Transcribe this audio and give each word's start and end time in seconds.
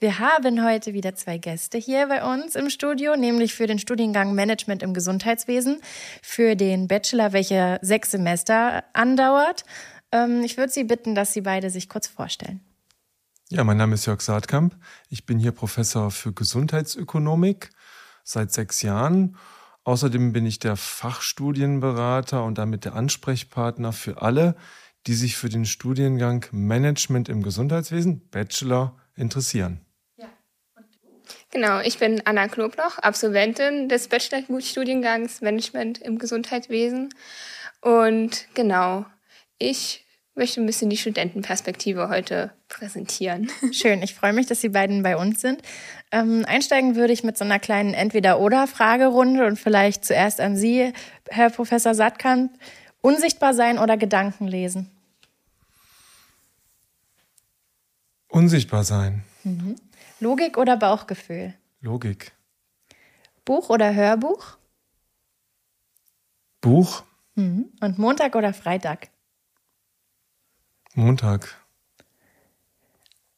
wir 0.00 0.20
haben 0.20 0.64
heute 0.64 0.92
wieder 0.92 1.14
zwei 1.16 1.38
Gäste 1.38 1.76
hier 1.76 2.06
bei 2.06 2.22
uns 2.22 2.54
im 2.54 2.70
Studio, 2.70 3.16
nämlich 3.16 3.54
für 3.54 3.66
den 3.66 3.80
Studiengang 3.80 4.32
Management 4.32 4.82
im 4.82 4.94
Gesundheitswesen, 4.94 5.80
für 6.22 6.54
den 6.54 6.86
Bachelor, 6.86 7.32
welcher 7.32 7.80
sechs 7.82 8.12
Semester 8.12 8.84
andauert. 8.92 9.64
Ähm, 10.12 10.42
ich 10.44 10.56
würde 10.56 10.72
Sie 10.72 10.84
bitten, 10.84 11.16
dass 11.16 11.32
Sie 11.32 11.40
beide 11.40 11.70
sich 11.70 11.88
kurz 11.88 12.06
vorstellen. 12.06 12.60
Ja, 13.50 13.64
mein 13.64 13.76
Name 13.76 13.94
ist 13.94 14.06
Jörg 14.06 14.20
Saatkamp. 14.20 14.76
Ich 15.08 15.26
bin 15.26 15.40
hier 15.40 15.52
Professor 15.52 16.12
für 16.12 16.32
Gesundheitsökonomik 16.32 17.70
seit 18.22 18.52
sechs 18.52 18.82
Jahren. 18.82 19.36
Außerdem 19.82 20.32
bin 20.32 20.46
ich 20.46 20.60
der 20.60 20.76
Fachstudienberater 20.76 22.44
und 22.44 22.58
damit 22.58 22.84
der 22.84 22.94
Ansprechpartner 22.94 23.92
für 23.92 24.22
alle, 24.22 24.54
die 25.06 25.14
sich 25.14 25.36
für 25.36 25.48
den 25.48 25.64
Studiengang 25.64 26.44
Management 26.52 27.28
im 27.28 27.42
Gesundheitswesen, 27.42 28.28
Bachelor, 28.28 28.96
interessieren. 29.16 29.80
Genau, 31.50 31.80
ich 31.80 31.98
bin 31.98 32.20
Anna 32.26 32.46
Knobloch, 32.46 32.98
Absolventin 32.98 33.88
des 33.88 34.08
Bachelor-Studiengangs 34.08 35.40
Management 35.40 35.98
im 35.98 36.18
Gesundheitswesen. 36.18 37.08
Und 37.80 38.46
genau, 38.54 39.06
ich 39.58 40.04
möchte 40.34 40.60
ein 40.60 40.66
bisschen 40.66 40.90
die 40.90 40.96
Studentenperspektive 40.96 42.10
heute 42.10 42.52
präsentieren. 42.68 43.50
Schön, 43.72 44.02
ich 44.02 44.14
freue 44.14 44.34
mich, 44.34 44.46
dass 44.46 44.60
Sie 44.60 44.68
beiden 44.68 45.02
bei 45.02 45.16
uns 45.16 45.40
sind. 45.40 45.62
Ähm, 46.12 46.44
einsteigen 46.46 46.96
würde 46.96 47.12
ich 47.12 47.24
mit 47.24 47.38
so 47.38 47.44
einer 47.44 47.58
kleinen 47.58 47.94
Entweder-Oder-Fragerunde 47.94 49.46
und 49.46 49.58
vielleicht 49.58 50.04
zuerst 50.04 50.40
an 50.40 50.56
Sie, 50.56 50.92
Herr 51.28 51.50
Professor 51.50 51.94
Sattkamp. 51.94 52.52
Unsichtbar 53.00 53.54
sein 53.54 53.78
oder 53.78 53.96
Gedanken 53.96 54.48
lesen? 54.48 54.90
Unsichtbar 58.28 58.84
sein. 58.84 59.22
Mhm. 59.48 59.76
Logik 60.20 60.58
oder 60.58 60.76
Bauchgefühl? 60.76 61.54
Logik. 61.80 62.32
Buch 63.44 63.70
oder 63.70 63.94
Hörbuch? 63.94 64.58
Buch. 66.60 67.04
Mhm. 67.34 67.72
Und 67.80 67.98
Montag 67.98 68.34
oder 68.34 68.52
Freitag? 68.52 69.08
Montag. 70.94 71.56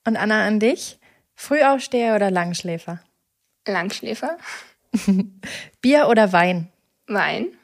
Und 0.05 0.17
Anna 0.17 0.47
an 0.47 0.59
dich? 0.59 0.99
Frühaufsteher 1.35 2.17
oder 2.17 2.31
Langschläfer? 2.31 3.01
Langschläfer. 3.67 4.37
Bier 5.81 6.09
oder 6.09 6.33
Wein? 6.33 6.73
Wein. 7.07 7.57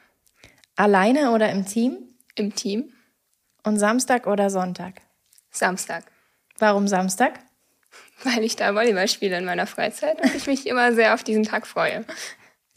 Alleine 0.75 1.31
oder 1.31 1.51
im 1.51 1.65
Team? 1.65 1.97
Im 2.35 2.55
Team. 2.55 2.93
Und 3.63 3.77
Samstag 3.77 4.27
oder 4.27 4.49
Sonntag? 4.49 5.01
Samstag. 5.49 6.05
Warum 6.59 6.87
Samstag? 6.87 7.39
weil 8.23 8.43
ich 8.43 8.55
da 8.55 8.73
Volleyball 8.73 9.07
spiele 9.07 9.37
in 9.37 9.45
meiner 9.45 9.67
Freizeit 9.67 10.21
und 10.21 10.33
ich 10.35 10.47
mich 10.47 10.67
immer 10.67 10.93
sehr 10.93 11.13
auf 11.13 11.23
diesen 11.23 11.43
Tag 11.43 11.67
freue. 11.67 12.05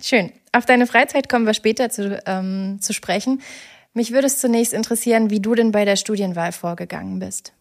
Schön. 0.03 0.33
Auf 0.53 0.67
deine 0.67 0.87
Freizeit 0.87 1.29
kommen 1.29 1.47
wir 1.47 1.55
später 1.55 1.91
zu, 1.91 2.21
ähm, 2.27 2.79
zu 2.81 2.93
sprechen. 2.93 3.43
Mich 3.93 4.13
würde 4.13 4.27
es 4.27 4.39
zunächst 4.39 4.73
interessieren, 4.73 5.31
wie 5.31 5.41
du 5.41 5.55
denn 5.55 5.73
bei 5.73 5.85
der 5.85 5.97
Studienwahl 5.97 6.53
vorgegangen 6.53 7.19
bist. 7.19 7.53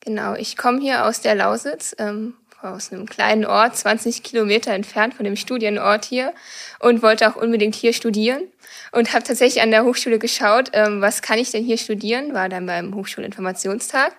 Genau, 0.00 0.34
ich 0.34 0.56
komme 0.56 0.80
hier 0.80 1.04
aus 1.04 1.20
der 1.20 1.34
Lausitz, 1.34 1.94
ähm, 1.98 2.34
aus 2.62 2.92
einem 2.92 3.06
kleinen 3.06 3.44
Ort, 3.44 3.76
20 3.76 4.22
Kilometer 4.22 4.72
entfernt 4.72 5.14
von 5.14 5.24
dem 5.24 5.36
Studienort 5.36 6.04
hier 6.04 6.32
und 6.78 7.02
wollte 7.02 7.28
auch 7.28 7.36
unbedingt 7.36 7.74
hier 7.74 7.92
studieren 7.92 8.42
und 8.92 9.12
habe 9.12 9.24
tatsächlich 9.24 9.62
an 9.62 9.70
der 9.70 9.84
Hochschule 9.84 10.18
geschaut, 10.18 10.70
ähm, 10.72 11.00
was 11.00 11.22
kann 11.22 11.38
ich 11.38 11.50
denn 11.50 11.64
hier 11.64 11.78
studieren, 11.78 12.34
war 12.34 12.48
dann 12.48 12.66
beim 12.66 12.94
Hochschulinformationstag 12.94 14.14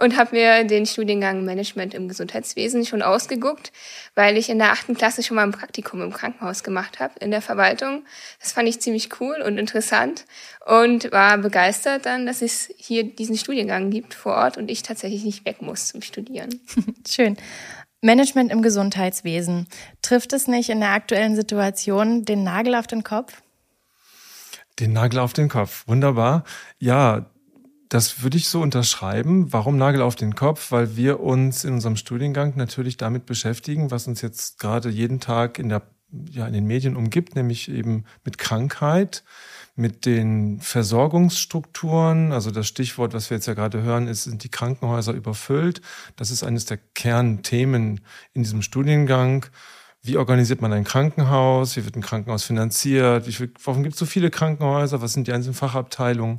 und 0.00 0.16
habe 0.16 0.34
mir 0.34 0.64
den 0.64 0.86
Studiengang 0.86 1.44
Management 1.44 1.94
im 1.94 2.08
Gesundheitswesen 2.08 2.86
schon 2.86 3.02
ausgeguckt, 3.02 3.70
weil 4.14 4.36
ich 4.36 4.48
in 4.48 4.58
der 4.58 4.72
achten 4.72 4.94
Klasse 4.94 5.22
schon 5.22 5.36
mal 5.36 5.42
ein 5.42 5.52
Praktikum 5.52 6.00
im 6.02 6.12
Krankenhaus 6.12 6.62
gemacht 6.62 7.00
habe, 7.00 7.14
in 7.20 7.30
der 7.30 7.42
Verwaltung. 7.42 8.04
Das 8.40 8.52
fand 8.52 8.68
ich 8.68 8.80
ziemlich 8.80 9.20
cool 9.20 9.42
und 9.44 9.58
interessant 9.58 10.24
und 10.66 11.12
war 11.12 11.36
begeistert 11.38 12.06
dann, 12.06 12.26
dass 12.26 12.42
es 12.42 12.72
hier 12.76 13.04
diesen 13.04 13.36
Studiengang 13.36 13.90
gibt 13.90 14.14
vor 14.14 14.34
Ort 14.34 14.56
und 14.56 14.70
ich 14.70 14.82
tatsächlich 14.82 15.24
nicht 15.24 15.44
weg 15.44 15.60
muss 15.60 15.88
zum 15.88 16.02
Studieren. 16.02 16.60
Schön. 17.08 17.36
Management 18.02 18.50
im 18.50 18.62
Gesundheitswesen. 18.62 19.66
Trifft 20.00 20.32
es 20.32 20.48
nicht 20.48 20.70
in 20.70 20.80
der 20.80 20.90
aktuellen 20.90 21.36
Situation 21.36 22.24
den 22.24 22.44
Nagel 22.44 22.74
auf 22.74 22.86
den 22.86 23.04
Kopf? 23.04 23.42
Den 24.78 24.92
Nagel 24.92 25.18
auf 25.18 25.32
den 25.32 25.48
Kopf. 25.48 25.86
Wunderbar. 25.86 26.44
Ja, 26.78 27.26
das 27.90 28.22
würde 28.22 28.36
ich 28.36 28.48
so 28.48 28.62
unterschreiben. 28.62 29.52
Warum 29.52 29.76
Nagel 29.76 30.00
auf 30.00 30.14
den 30.14 30.36
Kopf? 30.36 30.70
Weil 30.70 30.96
wir 30.96 31.20
uns 31.20 31.64
in 31.64 31.74
unserem 31.74 31.96
Studiengang 31.96 32.52
natürlich 32.56 32.96
damit 32.96 33.26
beschäftigen, 33.26 33.90
was 33.90 34.06
uns 34.06 34.22
jetzt 34.22 34.60
gerade 34.60 34.88
jeden 34.88 35.18
Tag 35.18 35.58
in 35.58 35.68
der, 35.68 35.82
ja, 36.30 36.46
in 36.46 36.52
den 36.52 36.66
Medien 36.66 36.94
umgibt, 36.94 37.34
nämlich 37.34 37.68
eben 37.68 38.04
mit 38.24 38.38
Krankheit, 38.38 39.24
mit 39.74 40.06
den 40.06 40.60
Versorgungsstrukturen. 40.60 42.30
Also 42.30 42.52
das 42.52 42.68
Stichwort, 42.68 43.12
was 43.12 43.28
wir 43.28 43.38
jetzt 43.38 43.46
ja 43.46 43.54
gerade 43.54 43.82
hören, 43.82 44.06
ist, 44.06 44.22
sind 44.22 44.44
die 44.44 44.50
Krankenhäuser 44.50 45.12
überfüllt. 45.12 45.80
Das 46.14 46.30
ist 46.30 46.44
eines 46.44 46.66
der 46.66 46.78
Kernthemen 46.94 48.02
in 48.34 48.44
diesem 48.44 48.62
Studiengang. 48.62 49.46
Wie 50.02 50.16
organisiert 50.16 50.62
man 50.62 50.72
ein 50.72 50.84
Krankenhaus? 50.84 51.76
Wie 51.76 51.84
wird 51.84 51.96
ein 51.96 52.02
Krankenhaus 52.02 52.44
finanziert? 52.44 53.26
Wie 53.26 53.32
viel, 53.32 53.52
warum 53.64 53.82
gibt 53.82 53.94
es 53.94 53.98
so 53.98 54.06
viele 54.06 54.30
Krankenhäuser? 54.30 55.02
Was 55.02 55.12
sind 55.12 55.26
die 55.26 55.32
einzelnen 55.32 55.54
Fachabteilungen? 55.54 56.38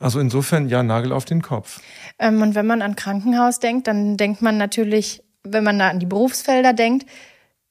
Also 0.00 0.20
insofern 0.20 0.68
ja, 0.68 0.82
Nagel 0.82 1.12
auf 1.12 1.24
den 1.24 1.42
Kopf. 1.42 1.80
Ähm, 2.18 2.40
und 2.40 2.54
wenn 2.54 2.66
man 2.66 2.82
an 2.82 2.96
Krankenhaus 2.96 3.58
denkt, 3.58 3.86
dann 3.86 4.16
denkt 4.16 4.40
man 4.40 4.56
natürlich, 4.56 5.22
wenn 5.42 5.64
man 5.64 5.78
da 5.78 5.88
an 5.88 5.98
die 5.98 6.06
Berufsfelder 6.06 6.72
denkt, 6.72 7.06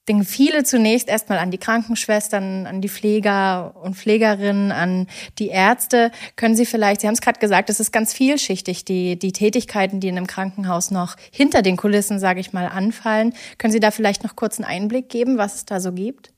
denken 0.07 0.23
viele 0.23 0.63
zunächst 0.63 1.07
erstmal 1.09 1.39
an 1.39 1.51
die 1.51 1.57
Krankenschwestern, 1.57 2.65
an 2.65 2.81
die 2.81 2.89
Pfleger 2.89 3.75
und 3.75 3.95
Pflegerinnen, 3.95 4.71
an 4.71 5.07
die 5.39 5.49
Ärzte. 5.49 6.11
Können 6.35 6.55
Sie 6.55 6.65
vielleicht, 6.65 7.01
Sie 7.01 7.07
haben 7.07 7.13
es 7.13 7.21
gerade 7.21 7.39
gesagt, 7.39 7.69
es 7.69 7.79
ist 7.79 7.91
ganz 7.91 8.13
vielschichtig, 8.13 8.85
die, 8.85 9.19
die 9.19 9.31
Tätigkeiten, 9.31 9.99
die 9.99 10.07
in 10.07 10.17
einem 10.17 10.27
Krankenhaus 10.27 10.91
noch 10.91 11.15
hinter 11.31 11.61
den 11.61 11.77
Kulissen, 11.77 12.19
sage 12.19 12.39
ich 12.39 12.53
mal, 12.53 12.67
anfallen. 12.67 13.33
Können 13.57 13.73
Sie 13.73 13.79
da 13.79 13.91
vielleicht 13.91 14.23
noch 14.23 14.35
kurz 14.35 14.59
einen 14.59 14.65
Einblick 14.65 15.09
geben, 15.09 15.37
was 15.37 15.55
es 15.55 15.65
da 15.65 15.79
so 15.79 15.91
gibt? 15.91 16.31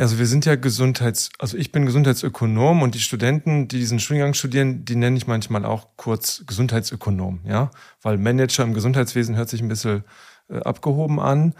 Also 0.00 0.18
wir 0.18 0.26
sind 0.26 0.46
ja 0.46 0.54
Gesundheits, 0.54 1.28
also 1.38 1.58
ich 1.58 1.72
bin 1.72 1.84
Gesundheitsökonom 1.84 2.80
und 2.80 2.94
die 2.94 3.00
Studenten, 3.00 3.68
die 3.68 3.78
diesen 3.78 4.00
Studiengang 4.00 4.32
studieren, 4.32 4.86
die 4.86 4.96
nenne 4.96 5.18
ich 5.18 5.26
manchmal 5.26 5.66
auch 5.66 5.88
kurz 5.96 6.42
Gesundheitsökonom, 6.46 7.40
ja, 7.44 7.70
weil 8.00 8.16
Manager 8.16 8.62
im 8.62 8.72
Gesundheitswesen 8.72 9.36
hört 9.36 9.50
sich 9.50 9.60
ein 9.60 9.68
bisschen 9.68 10.04
äh, 10.48 10.58
abgehoben 10.60 11.20
an. 11.20 11.54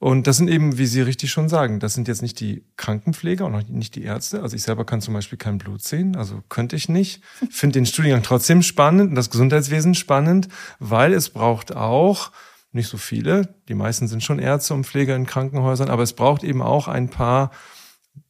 Und 0.00 0.26
das 0.26 0.38
sind 0.38 0.48
eben, 0.48 0.78
wie 0.78 0.86
Sie 0.86 1.02
richtig 1.02 1.30
schon 1.30 1.50
sagen, 1.50 1.78
das 1.78 1.92
sind 1.92 2.08
jetzt 2.08 2.22
nicht 2.22 2.40
die 2.40 2.64
Krankenpfleger 2.78 3.44
und 3.44 3.54
auch 3.54 3.68
nicht 3.68 3.94
die 3.94 4.02
Ärzte. 4.02 4.42
Also 4.42 4.56
ich 4.56 4.62
selber 4.62 4.86
kann 4.86 5.02
zum 5.02 5.12
Beispiel 5.12 5.36
kein 5.36 5.58
Blut 5.58 5.82
sehen, 5.82 6.16
also 6.16 6.42
könnte 6.48 6.74
ich 6.74 6.88
nicht. 6.88 7.22
Finde 7.50 7.74
den 7.74 7.86
Studiengang 7.86 8.22
trotzdem 8.22 8.62
spannend 8.62 9.10
und 9.10 9.14
das 9.14 9.28
Gesundheitswesen 9.28 9.94
spannend, 9.94 10.48
weil 10.78 11.12
es 11.12 11.28
braucht 11.28 11.76
auch 11.76 12.32
nicht 12.72 12.88
so 12.88 12.96
viele. 12.96 13.54
Die 13.68 13.74
meisten 13.74 14.08
sind 14.08 14.22
schon 14.22 14.38
Ärzte 14.38 14.72
und 14.72 14.86
Pfleger 14.86 15.14
in 15.14 15.26
Krankenhäusern, 15.26 15.90
aber 15.90 16.02
es 16.02 16.14
braucht 16.14 16.44
eben 16.44 16.62
auch 16.62 16.88
ein 16.88 17.10
paar 17.10 17.50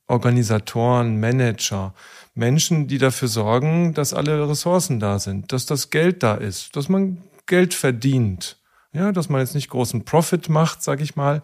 Organisatoren, 0.09 1.21
Manager, 1.21 1.95
Menschen, 2.35 2.89
die 2.89 2.99
dafür 2.99 3.29
sorgen, 3.29 3.95
dass 3.95 4.13
alle 4.13 4.49
Ressourcen 4.49 4.99
da 4.99 5.21
sind, 5.21 5.53
dass 5.53 5.67
das 5.67 5.91
Geld 5.91 6.25
da 6.25 6.35
ist, 6.35 6.75
dass 6.75 6.89
man 6.89 7.19
Geld 7.47 7.75
verdient. 7.75 8.60
Ja, 8.93 9.13
dass 9.13 9.29
man 9.29 9.41
jetzt 9.41 9.55
nicht 9.55 9.71
großen 9.71 10.05
Profit 10.05 10.49
macht, 10.49 10.83
sag 10.83 11.01
ich 11.01 11.15
mal, 11.15 11.43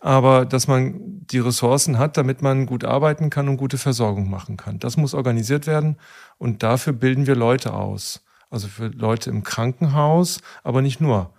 aber 0.00 0.46
dass 0.46 0.66
man 0.66 1.26
die 1.26 1.38
Ressourcen 1.38 1.98
hat, 1.98 2.16
damit 2.16 2.40
man 2.40 2.64
gut 2.64 2.84
arbeiten 2.84 3.28
kann 3.28 3.48
und 3.48 3.58
gute 3.58 3.76
Versorgung 3.76 4.30
machen 4.30 4.56
kann. 4.56 4.78
Das 4.78 4.96
muss 4.96 5.12
organisiert 5.12 5.66
werden 5.66 5.98
und 6.38 6.62
dafür 6.62 6.94
bilden 6.94 7.26
wir 7.26 7.36
Leute 7.36 7.74
aus. 7.74 8.22
Also 8.48 8.66
für 8.66 8.86
Leute 8.86 9.28
im 9.28 9.44
Krankenhaus, 9.44 10.40
aber 10.64 10.80
nicht 10.80 11.02
nur. 11.02 11.34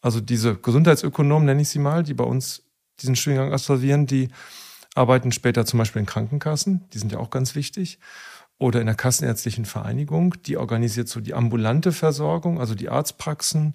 Also 0.00 0.20
diese 0.20 0.56
Gesundheitsökonomen, 0.56 1.44
nenne 1.44 1.60
ich 1.60 1.68
sie 1.68 1.78
mal, 1.78 2.02
die 2.02 2.14
bei 2.14 2.24
uns 2.24 2.62
diesen 3.00 3.16
Studiengang 3.16 3.52
absolvieren, 3.52 4.06
die 4.06 4.28
arbeiten 4.94 5.30
später 5.30 5.66
zum 5.66 5.78
Beispiel 5.78 6.00
in 6.00 6.06
Krankenkassen, 6.06 6.88
die 6.92 6.98
sind 6.98 7.12
ja 7.12 7.18
auch 7.18 7.30
ganz 7.30 7.54
wichtig, 7.54 7.98
oder 8.58 8.80
in 8.80 8.86
der 8.86 8.94
Kassenärztlichen 8.94 9.64
Vereinigung, 9.64 10.34
die 10.46 10.56
organisiert 10.56 11.08
so 11.08 11.20
die 11.20 11.34
ambulante 11.34 11.92
Versorgung, 11.92 12.60
also 12.60 12.74
die 12.74 12.88
Arztpraxen 12.88 13.72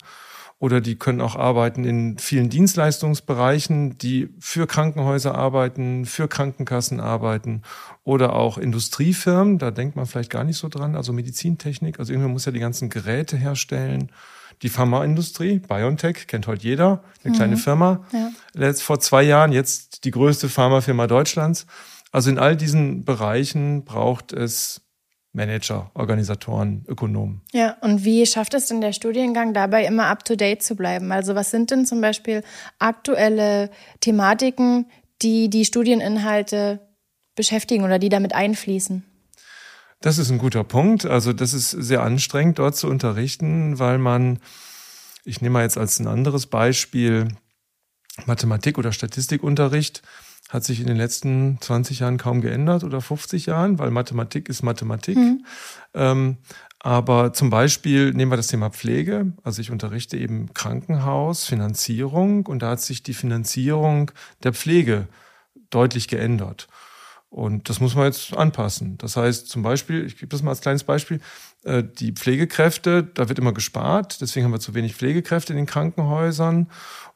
oder 0.58 0.80
die 0.80 0.96
können 0.96 1.20
auch 1.20 1.36
arbeiten 1.36 1.84
in 1.84 2.18
vielen 2.18 2.50
Dienstleistungsbereichen, 2.50 3.98
die 3.98 4.30
für 4.40 4.68
Krankenhäuser 4.68 5.36
arbeiten, 5.36 6.06
für 6.06 6.28
Krankenkassen 6.28 7.02
arbeiten 7.02 7.62
oder 8.04 8.34
auch 8.34 8.58
Industriefirmen. 8.58 9.58
Da 9.58 9.72
denkt 9.72 9.98
man 9.98 10.06
vielleicht 10.06 10.30
gar 10.30 10.46
nicht 10.46 10.58
so 10.58 10.70
dran. 10.70 10.96
Also 10.96 11.12
Medizintechnik. 11.12 12.00
Also 12.00 12.14
irgendwann 12.14 12.32
muss 12.32 12.46
ja 12.46 12.54
die 12.54 12.60
ganzen 12.60 12.90
Geräte 12.90 13.36
herstellen. 13.36 14.12
Die 14.62 14.70
Pharmaindustrie, 14.70 15.60
BioNTech, 15.60 16.28
kennt 16.28 16.48
heute 16.48 16.64
jeder, 16.64 17.04
eine 17.24 17.34
mhm. 17.34 17.38
kleine 17.38 17.58
Firma. 17.58 18.06
Ja. 18.14 18.32
Letzt, 18.54 18.84
vor 18.84 19.02
zwei 19.02 19.24
Jahren, 19.24 19.52
jetzt 19.52 20.06
die 20.06 20.12
größte 20.12 20.48
Pharmafirma 20.48 21.08
Deutschlands. 21.08 21.68
Also 22.14 22.30
in 22.30 22.40
all 22.40 22.56
diesen 22.56 23.04
Bereichen 23.04 23.84
braucht 23.84 24.32
es 24.32 24.85
Manager, 25.36 25.92
Organisatoren, 25.94 26.86
Ökonomen. 26.88 27.42
Ja, 27.52 27.78
und 27.82 28.06
wie 28.06 28.26
schafft 28.26 28.54
es 28.54 28.68
denn 28.68 28.82
der 28.82 28.94
Studiengang 28.94 29.54
dabei 29.54 29.86
immer 29.86 30.06
up-to-date 30.06 30.64
zu 30.64 30.76
bleiben? 30.76 31.12
Also 31.12 31.36
was 31.36 31.52
sind 31.52 31.72
denn 31.72 31.86
zum 31.86 32.02
Beispiel 32.02 32.44
aktuelle 32.80 33.70
Thematiken, 34.00 34.88
die 35.22 35.50
die 35.50 35.66
Studieninhalte 35.66 36.80
beschäftigen 37.36 37.84
oder 37.84 38.00
die 38.00 38.10
damit 38.10 38.34
einfließen? 38.34 39.04
Das 40.02 40.18
ist 40.18 40.30
ein 40.30 40.38
guter 40.38 40.64
Punkt. 40.64 41.06
Also 41.06 41.34
das 41.34 41.54
ist 41.54 41.70
sehr 41.70 42.02
anstrengend, 42.02 42.60
dort 42.60 42.76
zu 42.76 42.88
unterrichten, 42.88 43.78
weil 43.78 43.98
man, 43.98 44.40
ich 45.26 45.42
nehme 45.42 45.54
mal 45.54 45.64
jetzt 45.64 45.78
als 45.78 46.00
ein 46.00 46.08
anderes 46.08 46.48
Beispiel 46.48 47.28
Mathematik- 48.26 48.78
oder 48.78 48.94
Statistikunterricht 48.94 50.02
hat 50.50 50.64
sich 50.64 50.80
in 50.80 50.88
den 50.88 50.98
letzten 50.98 51.58
20 51.60 52.00
Jahren 52.00 52.18
kaum 52.18 52.42
geändert 52.42 52.84
oder 52.84 53.02
50 53.02 53.48
Jahren, 53.48 53.80
weil 53.80 53.92
Mathematik 53.92 54.48
ist 54.48 54.64
Mathematik. 54.64 55.18
Mhm. 55.18 55.46
Ähm, 55.94 56.38
aber 56.80 57.34
zum 57.34 57.50
Beispiel 57.50 58.14
nehmen 58.14 58.32
wir 58.32 58.38
das 58.38 58.48
Thema 58.48 58.70
Pflege. 58.70 59.34
Also 59.44 59.60
ich 59.60 59.72
unterrichte 59.72 60.18
eben 60.18 60.54
Krankenhaus, 60.54 61.46
Finanzierung 61.46 62.46
und 62.46 62.62
da 62.62 62.72
hat 62.72 62.82
sich 62.82 63.02
die 63.02 63.16
Finanzierung 63.16 64.12
der 64.44 64.54
Pflege 64.54 65.08
deutlich 65.72 66.08
geändert. 66.08 66.68
Und 67.30 67.70
das 67.70 67.80
muss 67.80 67.96
man 67.96 68.06
jetzt 68.06 68.34
anpassen. 68.38 68.98
Das 69.00 69.18
heißt 69.18 69.50
zum 69.50 69.64
Beispiel, 69.64 70.06
ich 70.06 70.18
gebe 70.18 70.30
das 70.30 70.44
mal 70.44 70.52
als 70.52 70.62
kleines 70.62 70.84
Beispiel, 70.84 71.20
äh, 71.64 71.84
die 71.84 72.14
Pflegekräfte, 72.14 73.04
da 73.04 73.28
wird 73.28 73.40
immer 73.40 73.52
gespart, 73.52 74.22
deswegen 74.22 74.46
haben 74.46 74.54
wir 74.54 74.60
zu 74.60 74.74
wenig 74.74 74.96
Pflegekräfte 74.96 75.54
in 75.54 75.58
den 75.58 75.66
Krankenhäusern. 75.66 76.70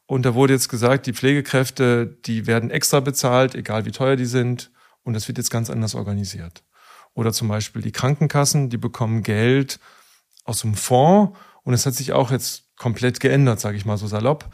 Und 0.09 0.25
da 0.25 0.33
wurde 0.33 0.53
jetzt 0.53 0.69
gesagt, 0.69 1.05
die 1.05 1.13
Pflegekräfte, 1.13 2.17
die 2.25 2.47
werden 2.47 2.71
extra 2.71 2.99
bezahlt, 2.99 3.53
egal 3.53 3.85
wie 3.85 3.91
teuer 3.91 4.15
die 4.15 4.25
sind. 4.25 4.71
Und 5.03 5.13
das 5.13 5.27
wird 5.27 5.37
jetzt 5.37 5.51
ganz 5.51 5.69
anders 5.69 5.93
organisiert. 5.93 6.63
Oder 7.13 7.31
zum 7.31 7.47
Beispiel 7.47 7.83
die 7.83 7.91
Krankenkassen, 7.91 8.71
die 8.71 8.77
bekommen 8.77 9.21
Geld 9.21 9.79
aus 10.45 10.61
dem 10.61 10.73
Fonds. 10.73 11.37
Und 11.61 11.75
es 11.75 11.85
hat 11.85 11.93
sich 11.93 12.11
auch 12.11 12.31
jetzt 12.31 12.75
komplett 12.75 13.19
geändert, 13.19 13.59
sage 13.59 13.77
ich 13.77 13.85
mal 13.85 13.99
so 13.99 14.07
salopp. 14.07 14.49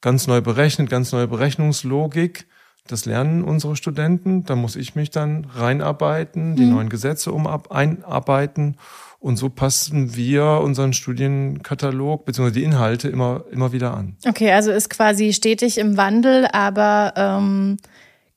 Ganz 0.00 0.26
neu 0.26 0.40
berechnet, 0.40 0.88
ganz 0.88 1.12
neue 1.12 1.28
Berechnungslogik. 1.28 2.46
Das 2.86 3.06
lernen 3.06 3.44
unsere 3.44 3.76
Studenten. 3.76 4.44
Da 4.44 4.56
muss 4.56 4.76
ich 4.76 4.94
mich 4.94 5.10
dann 5.10 5.46
reinarbeiten, 5.46 6.54
die 6.54 6.64
mhm. 6.64 6.74
neuen 6.74 6.88
Gesetze 6.90 7.32
um 7.32 7.46
einarbeiten. 7.46 8.76
Und 9.20 9.38
so 9.38 9.48
passen 9.48 10.16
wir 10.16 10.60
unseren 10.62 10.92
Studienkatalog 10.92 12.26
bzw. 12.26 12.50
die 12.50 12.62
Inhalte 12.62 13.08
immer, 13.08 13.44
immer 13.50 13.72
wieder 13.72 13.94
an. 13.94 14.16
Okay, 14.28 14.52
also 14.52 14.70
ist 14.70 14.90
quasi 14.90 15.32
stetig 15.32 15.78
im 15.78 15.96
Wandel, 15.96 16.46
aber 16.52 17.14
ähm, 17.16 17.78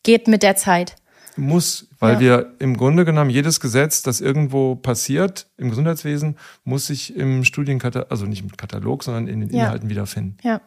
geht 0.04 0.30
mit 0.30 0.44
der 0.44 0.56
Zeit. 0.56 0.96
Muss, 1.36 1.87
weil 2.00 2.16
ja. 2.16 2.20
wir 2.20 2.54
im 2.60 2.78
Grunde 2.78 3.06
genommen 3.06 3.30
jedes 3.30 3.60
Gesetz, 3.60 4.02
das 4.02 4.22
irgendwo 4.22 4.76
passiert 4.76 5.48
im 5.58 5.70
Gesundheitswesen, 5.70 6.38
muss 6.64 6.88
sich 6.88 7.16
im 7.16 7.44
Studienkatalog, 7.44 8.12
also 8.12 8.26
nicht 8.26 8.42
im 8.42 8.56
Katalog, 8.56 9.04
sondern 9.04 9.28
in 9.28 9.42
den 9.42 9.50
ja. 9.50 9.66
Inhalten 9.66 9.90
wiederfinden. 9.90 10.38
Ja. 10.44 10.62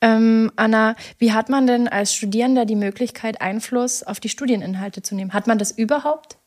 Ähm, 0.00 0.50
Anna, 0.56 0.96
wie 1.18 1.32
hat 1.32 1.48
man 1.48 1.66
denn 1.66 1.88
als 1.88 2.14
Studierender 2.14 2.66
die 2.66 2.76
Möglichkeit, 2.76 3.40
Einfluss 3.40 4.02
auf 4.02 4.20
die 4.20 4.28
Studieninhalte 4.28 5.02
zu 5.02 5.14
nehmen? 5.14 5.32
Hat 5.32 5.46
man 5.46 5.58
das 5.58 5.70
überhaupt? 5.70 6.38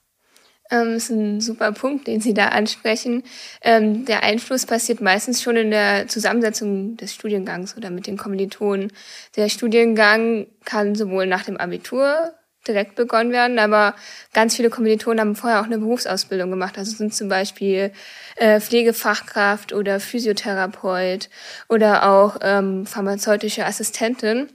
Ähm, 0.70 0.96
ist 0.96 1.10
ein 1.10 1.40
super 1.40 1.72
Punkt, 1.72 2.08
den 2.08 2.20
Sie 2.20 2.34
da 2.34 2.50
ansprechen. 2.50 3.24
Ähm, 3.62 4.06
der 4.06 4.24
Einfluss 4.24 4.66
passiert 4.66 5.02
meistens 5.02 5.42
schon 5.42 5.56
in 5.56 5.72
der 5.72 6.08
Zusammensetzung 6.08 6.98
des 6.98 7.14
Studiengangs 7.14 7.78
oder 7.78 7.90
mit 7.90 8.08
den 8.08 8.18
Kommilitonen. 8.18 8.92
Der 9.38 9.50
Studiengang 9.50 10.48
kann 10.66 10.96
sowohl 10.96 11.26
nach 11.26 11.46
dem 11.46 11.58
Abitur 11.58 12.34
direkt 12.68 12.96
begonnen 12.96 13.32
werden, 13.32 13.60
aber 13.60 13.96
ganz 14.34 14.56
viele 14.56 14.70
Kommilitonen 14.70 15.20
haben 15.20 15.36
vorher 15.36 15.62
auch 15.62 15.66
eine 15.66 15.78
Berufsausbildung 15.78 16.50
gemacht. 16.50 16.78
Also 16.78 16.96
sind 16.96 17.14
zum 17.14 17.30
Beispiel 17.30 17.92
äh, 18.36 18.60
Pflegefachkraft 18.60 19.74
oder 19.74 20.00
Physiotherapeut 20.00 21.30
oder 21.70 22.10
auch 22.10 22.38
ähm, 22.42 22.86
pharmazeutische 22.86 23.66
Assistentin. 23.66 24.48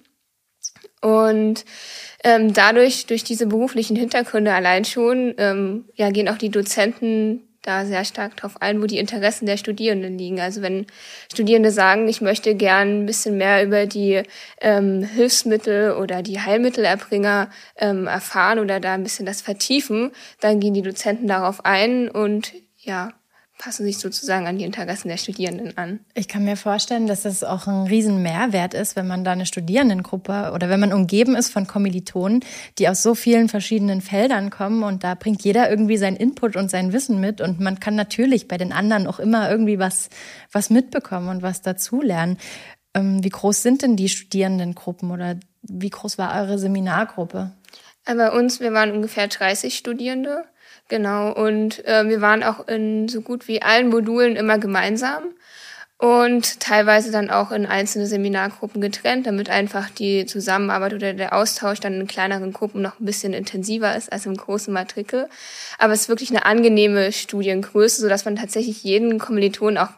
Und 1.01 1.65
ähm, 2.25 2.53
dadurch, 2.53 3.07
durch 3.07 3.25
diese 3.25 3.47
beruflichen 3.47 3.97
Hintergründe 3.97 4.55
allein 4.55 4.85
schon, 4.85 5.35
ähm, 5.39 5.87
ja, 5.95 6.11
gehen 6.11 6.29
auch 6.29 6.39
die 6.39 6.51
Dozenten 6.51 7.52
da 7.63 7.87
sehr 7.87 8.05
stark 8.05 8.37
drauf 8.37 8.61
ein, 8.61 8.83
wo 8.83 8.87
die 8.87 8.99
Interessen 8.99 9.47
der 9.47 9.57
Studierenden 9.57 10.19
liegen. 10.19 10.41
Also 10.41 10.63
wenn 10.63 10.87
Studierende 11.33 11.71
sagen, 11.71 12.09
ich 12.09 12.21
möchte 12.21 12.55
gern 12.55 13.03
ein 13.03 13.07
bisschen 13.07 13.37
mehr 13.37 13.65
über 13.65 13.87
die 13.87 14.23
ähm, 14.61 15.05
Hilfsmittel 15.05 15.93
oder 15.93 16.23
die 16.23 16.41
Heilmittelerbringer 16.41 17.49
ähm, 17.77 18.07
erfahren 18.07 18.59
oder 18.59 18.81
da 18.81 18.95
ein 18.95 19.05
bisschen 19.05 19.27
das 19.27 19.41
vertiefen, 19.41 20.11
dann 20.41 20.61
gehen 20.61 20.75
die 20.75 20.83
Dozenten 20.83 21.29
darauf 21.29 21.65
ein 21.65 22.09
und 22.11 22.53
ja, 22.79 23.13
passen 23.59 23.85
sich 23.85 23.99
sozusagen 23.99 24.47
an 24.47 24.59
die 24.59 24.65
Interessen 24.65 25.09
der 25.09 25.17
Studierenden 25.17 25.77
an. 25.77 26.01
Ich 26.15 26.27
kann 26.27 26.45
mir 26.45 26.57
vorstellen, 26.57 27.07
dass 27.07 27.23
das 27.23 27.45
auch 27.45 27.67
ein 27.67 27.87
riesen 27.87 28.23
Mehrwert 28.23 28.75
ist, 28.75 28.97
wenn 28.97 29.07
man 29.07 29.25
da 29.25 29.33
eine 29.33 29.47
Studierendengruppe 29.47 30.53
oder 30.55 30.69
wenn 30.69 30.81
man 30.81 30.93
umgeben 30.93 31.37
ist 31.37 31.51
von 31.51 31.67
Kommilitonen, 31.67 32.41
die 32.79 32.89
aus 32.89 33.03
so 33.03 33.15
vielen 33.15 33.49
verschiedenen 33.49 34.01
Feldern 34.01 34.51
kommen 34.51 34.83
und 34.83 35.05
da 35.05 35.15
bringt 35.15 35.45
jeder 35.45 35.71
irgendwie 35.71 35.97
seinen 35.97 36.17
Input 36.17 36.57
und 36.57 36.71
sein 36.71 36.93
Wissen 36.93 37.21
mit 37.21 37.41
und 37.41 37.61
man 37.61 37.79
kann 37.79 37.95
natürlich 37.95 38.49
bei 38.49 38.59
den 38.59 38.73
anderen 38.73 39.07
auch 39.07 39.21
immer 39.21 39.51
irgendwie 39.51 39.79
was, 39.79 40.09
was 40.51 40.71
mitbekommen 40.71 41.29
und 41.29 41.43
was 41.43 41.63
dazulernen. 41.63 42.39
Ähm, 42.95 43.23
wie 43.23 43.31
groß 43.31 43.63
sind 43.63 43.83
denn 43.83 43.97
die 43.97 44.09
Studierendengruppen 44.09 45.11
oder 45.11 45.37
wie 45.63 45.91
groß 45.91 46.19
war 46.19 46.35
eure 46.41 46.59
Seminargruppe? 46.59 47.53
Äh, 48.05 48.15
bei 48.15 48.31
uns, 48.31 48.61
wir 48.61 48.73
waren 48.73 48.91
ungefähr 48.91 49.29
30 49.29 49.77
Studierende 49.77 50.45
Genau, 50.89 51.33
und 51.33 51.85
äh, 51.87 52.09
wir 52.09 52.21
waren 52.21 52.43
auch 52.43 52.69
in 52.69 53.09
so 53.09 53.23
gut 53.23 53.49
wie 53.49 53.63
allen 53.63 53.89
Modulen 53.89 54.37
immer 54.37 54.59
gemeinsam 54.59 55.23
und 56.03 56.59
teilweise 56.59 57.13
dann 57.13 57.31
auch 57.31 57.53
in 57.53 57.65
einzelne 57.65 58.09
Seminargruppen 58.09 58.81
getrennt, 58.81 59.25
damit 59.29 59.49
einfach 59.49 59.89
die 59.89 60.27
Zusammenarbeit 60.27 60.95
oder 60.95 61.13
der 61.15 61.33
Austausch 61.33 61.79
dann 61.79 62.01
in 62.01 62.07
kleineren 62.09 62.53
Gruppen 62.53 62.83
noch 62.83 62.99
ein 62.99 63.05
bisschen 63.05 63.33
intensiver 63.33 63.95
ist 63.95 64.13
als 64.13 64.27
im 64.27 64.37
großen 64.37 64.75
Matrikel. 64.75 65.29
Aber 65.79 65.93
es 65.93 66.03
ist 66.03 66.09
wirklich 66.09 66.31
eine 66.31 66.45
angenehme 66.45 67.13
Studiengröße, 67.13 68.01
sodass 68.01 68.25
man 68.25 68.35
tatsächlich 68.35 68.83
jeden 68.83 69.21
Kommiliton 69.21 69.79
auch 69.79 69.91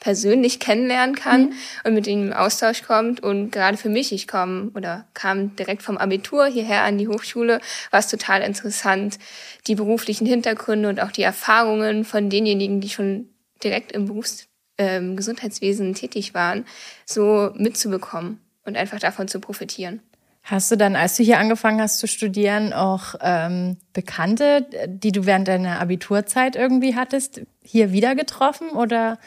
persönlich 0.00 0.58
kennenlernen 0.58 1.14
kann 1.14 1.42
mhm. 1.42 1.52
und 1.84 1.94
mit 1.94 2.06
ihm 2.06 2.28
im 2.28 2.32
Austausch 2.32 2.82
kommt. 2.82 3.22
Und 3.22 3.52
gerade 3.52 3.76
für 3.76 3.90
mich, 3.90 4.12
ich 4.12 4.26
komme 4.26 4.70
oder 4.74 5.06
kam 5.14 5.54
direkt 5.56 5.82
vom 5.82 5.98
Abitur 5.98 6.46
hierher 6.46 6.82
an 6.82 6.98
die 6.98 7.06
Hochschule, 7.06 7.60
war 7.90 8.00
es 8.00 8.08
total 8.08 8.40
interessant, 8.42 9.18
die 9.66 9.74
beruflichen 9.74 10.26
Hintergründe 10.26 10.88
und 10.88 11.00
auch 11.00 11.12
die 11.12 11.22
Erfahrungen 11.22 12.04
von 12.04 12.30
denjenigen, 12.30 12.80
die 12.80 12.88
schon 12.88 13.28
direkt 13.62 13.92
im 13.92 14.06
Berufs 14.06 14.48
ähm, 14.78 15.16
Gesundheitswesen 15.16 15.94
tätig 15.94 16.32
waren, 16.32 16.64
so 17.04 17.50
mitzubekommen 17.54 18.40
und 18.64 18.78
einfach 18.78 18.98
davon 18.98 19.28
zu 19.28 19.38
profitieren. 19.38 20.00
Hast 20.42 20.70
du 20.70 20.76
dann, 20.76 20.96
als 20.96 21.16
du 21.16 21.22
hier 21.22 21.38
angefangen 21.38 21.82
hast 21.82 21.98
zu 21.98 22.08
studieren, 22.08 22.72
auch 22.72 23.14
ähm, 23.20 23.76
Bekannte, 23.92 24.66
die 24.88 25.12
du 25.12 25.26
während 25.26 25.46
deiner 25.48 25.78
Abiturzeit 25.80 26.56
irgendwie 26.56 26.96
hattest, 26.96 27.42
hier 27.62 27.92
wieder 27.92 28.14
getroffen 28.14 28.70
oder 28.70 29.18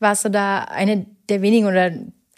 warst 0.00 0.24
du 0.24 0.28
da 0.30 0.64
eine 0.64 1.06
der 1.28 1.42
wenigen 1.42 1.66
oder 1.66 1.92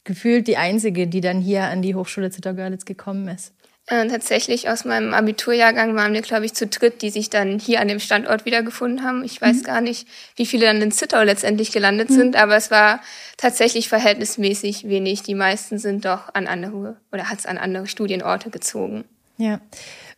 gefühlt 0.04 0.46
die 0.48 0.56
einzige, 0.56 1.06
die 1.06 1.20
dann 1.20 1.40
hier 1.40 1.64
an 1.64 1.80
die 1.82 1.94
Hochschule 1.94 2.30
Zittau-Görlitz 2.30 2.84
gekommen 2.84 3.28
ist? 3.28 3.54
Äh, 3.86 4.06
tatsächlich 4.06 4.68
aus 4.68 4.84
meinem 4.84 5.12
Abiturjahrgang 5.12 5.96
waren 5.96 6.12
wir, 6.12 6.22
glaube 6.22 6.44
ich, 6.44 6.54
zu 6.54 6.68
dritt, 6.68 7.02
die 7.02 7.10
sich 7.10 7.30
dann 7.30 7.58
hier 7.58 7.80
an 7.80 7.88
dem 7.88 7.98
Standort 7.98 8.44
wiedergefunden 8.44 9.04
haben. 9.04 9.24
Ich 9.24 9.40
weiß 9.40 9.58
mhm. 9.58 9.62
gar 9.64 9.80
nicht, 9.80 10.06
wie 10.36 10.46
viele 10.46 10.66
dann 10.66 10.80
in 10.80 10.92
Zittau 10.92 11.22
letztendlich 11.22 11.72
gelandet 11.72 12.10
mhm. 12.10 12.14
sind, 12.14 12.36
aber 12.36 12.56
es 12.56 12.70
war 12.70 13.00
tatsächlich 13.36 13.88
verhältnismäßig 13.88 14.88
wenig. 14.88 15.22
Die 15.24 15.34
meisten 15.34 15.78
sind 15.78 16.04
doch 16.04 16.32
an 16.32 16.46
andere 16.46 16.96
oder 17.10 17.28
hat 17.28 17.40
es 17.40 17.46
an 17.46 17.58
andere 17.58 17.88
Studienorte 17.88 18.50
gezogen. 18.50 19.04
Ja. 19.36 19.60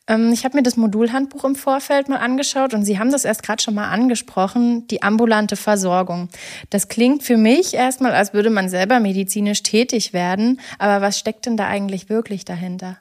Ähm, 0.06 0.32
ich 0.32 0.44
habe 0.44 0.56
mir 0.56 0.62
das 0.62 0.76
Modulhandbuch 0.76 1.44
im 1.44 1.54
Vorfeld 1.54 2.08
mal 2.08 2.18
angeschaut 2.18 2.74
und 2.74 2.84
Sie 2.84 2.98
haben 2.98 3.10
das 3.10 3.24
erst 3.24 3.42
gerade 3.42 3.62
schon 3.62 3.74
mal 3.74 3.88
angesprochen, 3.88 4.86
die 4.88 5.02
ambulante 5.02 5.56
Versorgung. 5.56 6.28
Das 6.70 6.88
klingt 6.88 7.22
für 7.22 7.36
mich 7.36 7.74
erstmal, 7.74 8.12
als 8.12 8.32
würde 8.34 8.50
man 8.50 8.68
selber 8.68 9.00
medizinisch 9.00 9.62
tätig 9.62 10.12
werden, 10.12 10.60
aber 10.78 11.00
was 11.00 11.18
steckt 11.18 11.46
denn 11.46 11.56
da 11.56 11.66
eigentlich 11.66 12.08
wirklich 12.08 12.44
dahinter? 12.44 12.98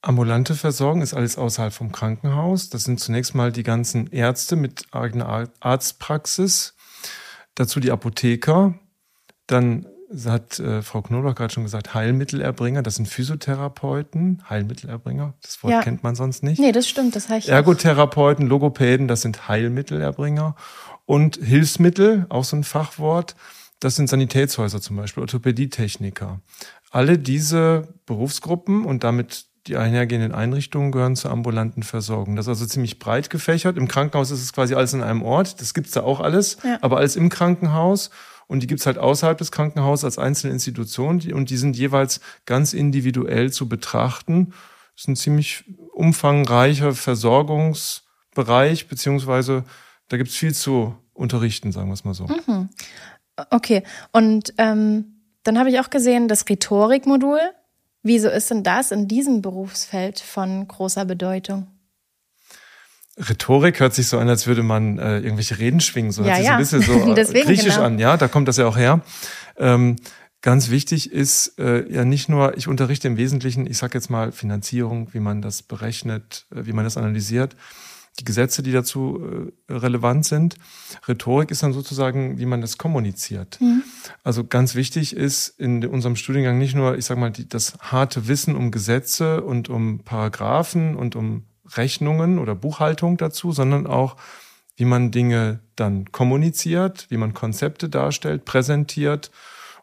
Ambulante 0.00 0.54
Versorgung 0.54 1.02
ist 1.02 1.14
alles 1.14 1.36
außerhalb 1.36 1.72
vom 1.72 1.90
Krankenhaus. 1.90 2.70
Das 2.70 2.84
sind 2.84 3.00
zunächst 3.00 3.34
mal 3.34 3.50
die 3.50 3.64
ganzen 3.64 4.06
Ärzte 4.06 4.54
mit 4.54 4.84
eigener 4.92 5.48
Arztpraxis, 5.58 6.76
dazu 7.56 7.80
die 7.80 7.90
Apotheker, 7.90 8.78
dann 9.48 9.86
hat 10.24 10.58
äh, 10.58 10.82
Frau 10.82 11.02
Knoblauch 11.02 11.34
gerade 11.34 11.52
schon 11.52 11.64
gesagt, 11.64 11.94
Heilmittelerbringer, 11.94 12.82
das 12.82 12.96
sind 12.96 13.08
Physiotherapeuten, 13.08 14.42
Heilmittelerbringer, 14.48 15.34
das 15.42 15.62
Wort 15.62 15.72
ja. 15.72 15.82
kennt 15.82 16.02
man 16.02 16.14
sonst 16.14 16.42
nicht. 16.42 16.58
Nee, 16.58 16.72
das 16.72 16.88
stimmt, 16.88 17.14
das 17.14 17.28
heißt 17.28 17.48
Ergotherapeuten, 17.48 18.46
Logopäden, 18.46 19.08
das 19.08 19.22
sind 19.22 19.48
Heilmittelerbringer. 19.48 20.56
Und 21.04 21.36
Hilfsmittel, 21.36 22.26
auch 22.28 22.44
so 22.44 22.56
ein 22.56 22.64
Fachwort, 22.64 23.34
das 23.80 23.96
sind 23.96 24.08
Sanitätshäuser 24.08 24.80
zum 24.80 24.96
Beispiel, 24.96 25.22
Orthopädietechniker. 25.22 26.40
Alle 26.90 27.18
diese 27.18 27.88
Berufsgruppen 28.06 28.84
und 28.84 29.04
damit 29.04 29.46
die 29.66 29.76
einhergehenden 29.76 30.32
Einrichtungen 30.32 30.92
gehören 30.92 31.16
zur 31.16 31.30
ambulanten 31.30 31.82
Versorgung. 31.82 32.36
Das 32.36 32.46
ist 32.46 32.50
also 32.50 32.66
ziemlich 32.66 32.98
breit 32.98 33.28
gefächert. 33.28 33.76
Im 33.76 33.86
Krankenhaus 33.86 34.30
ist 34.30 34.42
es 34.42 34.52
quasi 34.52 34.74
alles 34.74 34.94
in 34.94 35.02
einem 35.02 35.22
Ort. 35.22 35.60
Das 35.60 35.74
gibt's 35.74 35.92
da 35.92 36.02
auch 36.02 36.20
alles, 36.20 36.56
ja. 36.64 36.78
aber 36.80 36.96
alles 36.96 37.16
im 37.16 37.28
Krankenhaus. 37.28 38.10
Und 38.48 38.60
die 38.60 38.66
gibt's 38.66 38.86
halt 38.86 38.98
außerhalb 38.98 39.38
des 39.38 39.52
Krankenhauses 39.52 40.04
als 40.04 40.18
einzelne 40.18 40.54
Institutionen. 40.54 41.32
Und 41.32 41.50
die 41.50 41.56
sind 41.56 41.76
jeweils 41.76 42.20
ganz 42.46 42.72
individuell 42.72 43.52
zu 43.52 43.68
betrachten. 43.68 44.54
Das 44.94 45.04
ist 45.04 45.08
ein 45.08 45.16
ziemlich 45.16 45.64
umfangreicher 45.92 46.94
Versorgungsbereich, 46.94 48.88
beziehungsweise 48.88 49.64
da 50.08 50.16
gibt's 50.16 50.34
viel 50.34 50.54
zu 50.54 50.96
unterrichten, 51.12 51.70
sagen 51.72 51.88
wir 51.88 51.94
es 51.94 52.04
mal 52.04 52.14
so. 52.14 52.26
Mhm. 52.26 52.70
Okay, 53.50 53.84
und 54.12 54.54
ähm, 54.58 55.22
dann 55.44 55.58
habe 55.58 55.70
ich 55.70 55.78
auch 55.78 55.90
gesehen, 55.90 56.26
das 56.26 56.48
Rhetorikmodul. 56.48 57.38
Wieso 58.02 58.28
ist 58.28 58.50
denn 58.50 58.62
das 58.62 58.90
in 58.90 59.06
diesem 59.06 59.42
Berufsfeld 59.42 60.18
von 60.20 60.66
großer 60.66 61.04
Bedeutung? 61.04 61.66
Rhetorik 63.18 63.80
hört 63.80 63.94
sich 63.94 64.06
so 64.06 64.18
an, 64.18 64.28
als 64.28 64.46
würde 64.46 64.62
man 64.62 64.98
äh, 64.98 65.18
irgendwelche 65.18 65.58
Reden 65.58 65.80
schwingen. 65.80 66.12
So 66.12 66.22
hört 66.22 66.30
ja, 66.30 66.36
sich 66.36 66.46
ja. 66.46 66.52
ein 66.52 66.58
bisschen 66.58 66.82
so 66.82 66.92
äh, 67.16 67.42
griechisch 67.44 67.74
genau. 67.74 67.86
an, 67.86 67.98
ja, 67.98 68.16
da 68.16 68.28
kommt 68.28 68.48
das 68.48 68.56
ja 68.56 68.66
auch 68.66 68.76
her. 68.76 69.00
Ähm, 69.56 69.96
ganz 70.40 70.70
wichtig 70.70 71.12
ist 71.12 71.58
äh, 71.58 71.90
ja 71.92 72.04
nicht 72.04 72.28
nur, 72.28 72.56
ich 72.56 72.68
unterrichte 72.68 73.08
im 73.08 73.16
Wesentlichen, 73.16 73.66
ich 73.66 73.78
sage 73.78 73.94
jetzt 73.94 74.08
mal 74.08 74.30
Finanzierung, 74.32 75.12
wie 75.12 75.20
man 75.20 75.42
das 75.42 75.62
berechnet, 75.62 76.46
äh, 76.54 76.66
wie 76.66 76.72
man 76.72 76.84
das 76.84 76.96
analysiert, 76.96 77.56
die 78.20 78.24
Gesetze, 78.24 78.62
die 78.62 78.72
dazu 78.72 79.50
äh, 79.68 79.72
relevant 79.72 80.24
sind. 80.24 80.56
Rhetorik 81.06 81.50
ist 81.50 81.62
dann 81.62 81.72
sozusagen, 81.72 82.38
wie 82.38 82.46
man 82.46 82.60
das 82.60 82.78
kommuniziert. 82.78 83.60
Mhm. 83.60 83.82
Also 84.24 84.44
ganz 84.44 84.74
wichtig 84.74 85.14
ist 85.14 85.48
in 85.58 85.84
unserem 85.86 86.16
Studiengang 86.16 86.58
nicht 86.58 86.74
nur, 86.74 86.96
ich 86.96 87.04
sage 87.04 87.20
mal, 87.20 87.30
die, 87.30 87.48
das 87.48 87.78
harte 87.78 88.28
Wissen 88.28 88.56
um 88.56 88.70
Gesetze 88.70 89.42
und 89.42 89.68
um 89.68 90.00
Paragraphen 90.00 90.96
und 90.96 91.16
um 91.16 91.44
Rechnungen 91.76 92.38
oder 92.38 92.54
Buchhaltung 92.54 93.16
dazu, 93.16 93.52
sondern 93.52 93.86
auch, 93.86 94.16
wie 94.76 94.84
man 94.84 95.10
Dinge 95.10 95.60
dann 95.76 96.12
kommuniziert, 96.12 97.06
wie 97.10 97.16
man 97.16 97.34
Konzepte 97.34 97.88
darstellt, 97.88 98.44
präsentiert. 98.44 99.30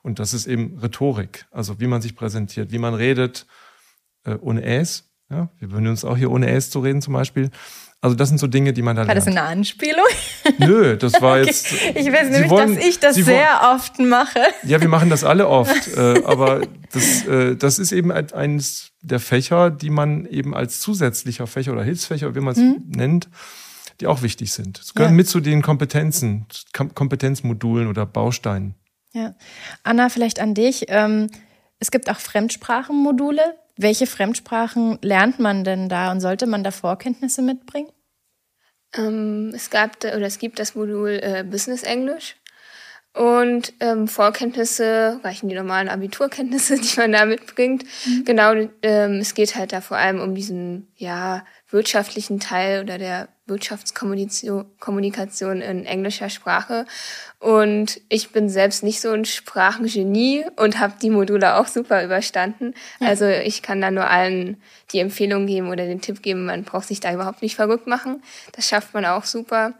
Und 0.01 0.19
das 0.19 0.33
ist 0.33 0.47
eben 0.47 0.77
Rhetorik, 0.79 1.45
also 1.51 1.79
wie 1.79 1.87
man 1.87 2.01
sich 2.01 2.15
präsentiert, 2.15 2.71
wie 2.71 2.79
man 2.79 2.93
redet, 2.93 3.45
äh, 4.23 4.35
ohne 4.39 4.63
Äs. 4.63 5.09
Ja, 5.29 5.49
wir 5.59 5.71
würden 5.71 5.87
uns 5.87 6.05
auch 6.05 6.17
hier 6.17 6.31
ohne 6.31 6.49
Äs 6.49 6.69
zu 6.69 6.79
reden 6.79 7.01
zum 7.01 7.13
Beispiel. 7.13 7.49
Also 8.05 8.15
das 8.15 8.29
sind 8.29 8.37
so 8.37 8.45
Dinge, 8.45 8.71
die 8.71 8.83
man 8.83 8.95
da 8.95 8.99
War 8.99 9.15
lernt. 9.15 9.17
das 9.17 9.25
eine 9.25 9.41
Anspielung? 9.41 10.05
Nö, 10.59 10.95
das 10.95 11.19
war 11.23 11.39
okay. 11.39 11.47
jetzt. 11.47 11.73
Ich 11.73 12.11
weiß 12.13 12.29
nämlich, 12.29 12.51
wollen, 12.51 12.75
dass 12.75 12.85
ich 12.85 12.99
das 12.99 13.15
sehr 13.15 13.73
oft 13.73 13.97
mache. 13.97 14.41
Ja, 14.61 14.79
wir 14.79 14.89
machen 14.89 15.09
das 15.09 15.23
alle 15.23 15.47
oft. 15.47 15.87
äh, 15.97 16.21
aber 16.23 16.61
das, 16.91 17.25
äh, 17.25 17.55
das 17.55 17.79
ist 17.79 17.91
eben 17.91 18.11
eines 18.11 18.91
der 19.01 19.19
Fächer, 19.19 19.71
die 19.71 19.89
man 19.89 20.27
eben 20.27 20.53
als 20.53 20.81
zusätzlicher 20.81 21.47
Fächer 21.47 21.71
oder 21.71 21.83
Hilfsfächer, 21.83 22.35
wie 22.35 22.41
man 22.41 22.51
es 22.51 22.59
mhm. 22.59 22.83
nennt, 22.89 23.27
die 24.01 24.05
auch 24.05 24.21
wichtig 24.21 24.53
sind. 24.53 24.77
Es 24.77 24.93
gehören 24.93 25.13
ja. 25.13 25.17
mit 25.17 25.27
zu 25.27 25.39
den 25.39 25.63
Kompetenzen, 25.63 26.45
Kompetenzmodulen 26.73 27.87
oder 27.87 28.05
Bausteinen. 28.05 28.75
Ja. 29.13 29.33
Anna, 29.81 30.09
vielleicht 30.09 30.39
an 30.39 30.53
dich. 30.53 30.85
Ähm, 30.89 31.31
es 31.79 31.89
gibt 31.89 32.07
auch 32.11 32.19
Fremdsprachenmodule. 32.19 33.55
Welche 33.77 34.07
Fremdsprachen 34.07 34.99
lernt 35.01 35.39
man 35.39 35.63
denn 35.63 35.89
da 35.89 36.11
und 36.11 36.21
sollte 36.21 36.47
man 36.47 36.63
da 36.63 36.71
Vorkenntnisse 36.71 37.41
mitbringen? 37.41 37.91
Ähm, 38.95 39.51
es 39.53 39.69
gab 39.69 40.03
oder 40.03 40.21
es 40.21 40.39
gibt 40.39 40.59
das 40.59 40.75
Modul 40.75 41.19
äh, 41.21 41.43
Business 41.43 41.83
Englisch. 41.83 42.35
Und 43.15 43.73
ähm, 43.79 44.07
Vorkenntnisse 44.09 45.21
reichen 45.23 45.47
die 45.47 45.55
normalen 45.55 45.87
Abiturkenntnisse, 45.87 46.75
die 46.79 46.97
man 46.97 47.13
da 47.13 47.23
mitbringt. 47.25 47.85
Mhm. 48.05 48.25
Genau, 48.25 48.51
ähm, 48.81 49.19
es 49.19 49.33
geht 49.33 49.55
halt 49.55 49.71
da 49.71 49.79
vor 49.79 49.95
allem 49.95 50.19
um 50.19 50.35
diesen 50.35 50.89
ja 50.97 51.45
wirtschaftlichen 51.69 52.41
Teil 52.41 52.83
oder 52.83 52.97
der 52.97 53.29
Wirtschaftskommunikation 53.47 55.61
in 55.61 55.85
englischer 55.85 56.29
Sprache. 56.29 56.85
Und 57.39 58.01
ich 58.09 58.31
bin 58.31 58.49
selbst 58.49 58.83
nicht 58.83 58.99
so 58.99 59.11
ein 59.11 59.23
Sprachengenie 59.23 60.43
und 60.57 60.79
habe 60.79 60.95
die 61.01 61.09
Module 61.09 61.55
auch 61.55 61.67
super 61.67 62.03
überstanden. 62.03 62.73
Ja. 62.99 63.07
Also 63.07 63.27
ich 63.27 63.61
kann 63.61 63.79
da 63.79 63.91
nur 63.91 64.09
allen 64.09 64.61
die 64.91 64.99
Empfehlung 64.99 65.47
geben 65.47 65.69
oder 65.69 65.85
den 65.85 66.01
Tipp 66.01 66.21
geben, 66.21 66.43
man 66.45 66.65
braucht 66.65 66.87
sich 66.87 66.99
da 66.99 67.13
überhaupt 67.13 67.41
nicht 67.41 67.55
verrückt 67.55 67.87
machen. 67.87 68.21
Das 68.51 68.67
schafft 68.67 68.93
man 68.93 69.05
auch 69.05 69.23
super. 69.23 69.73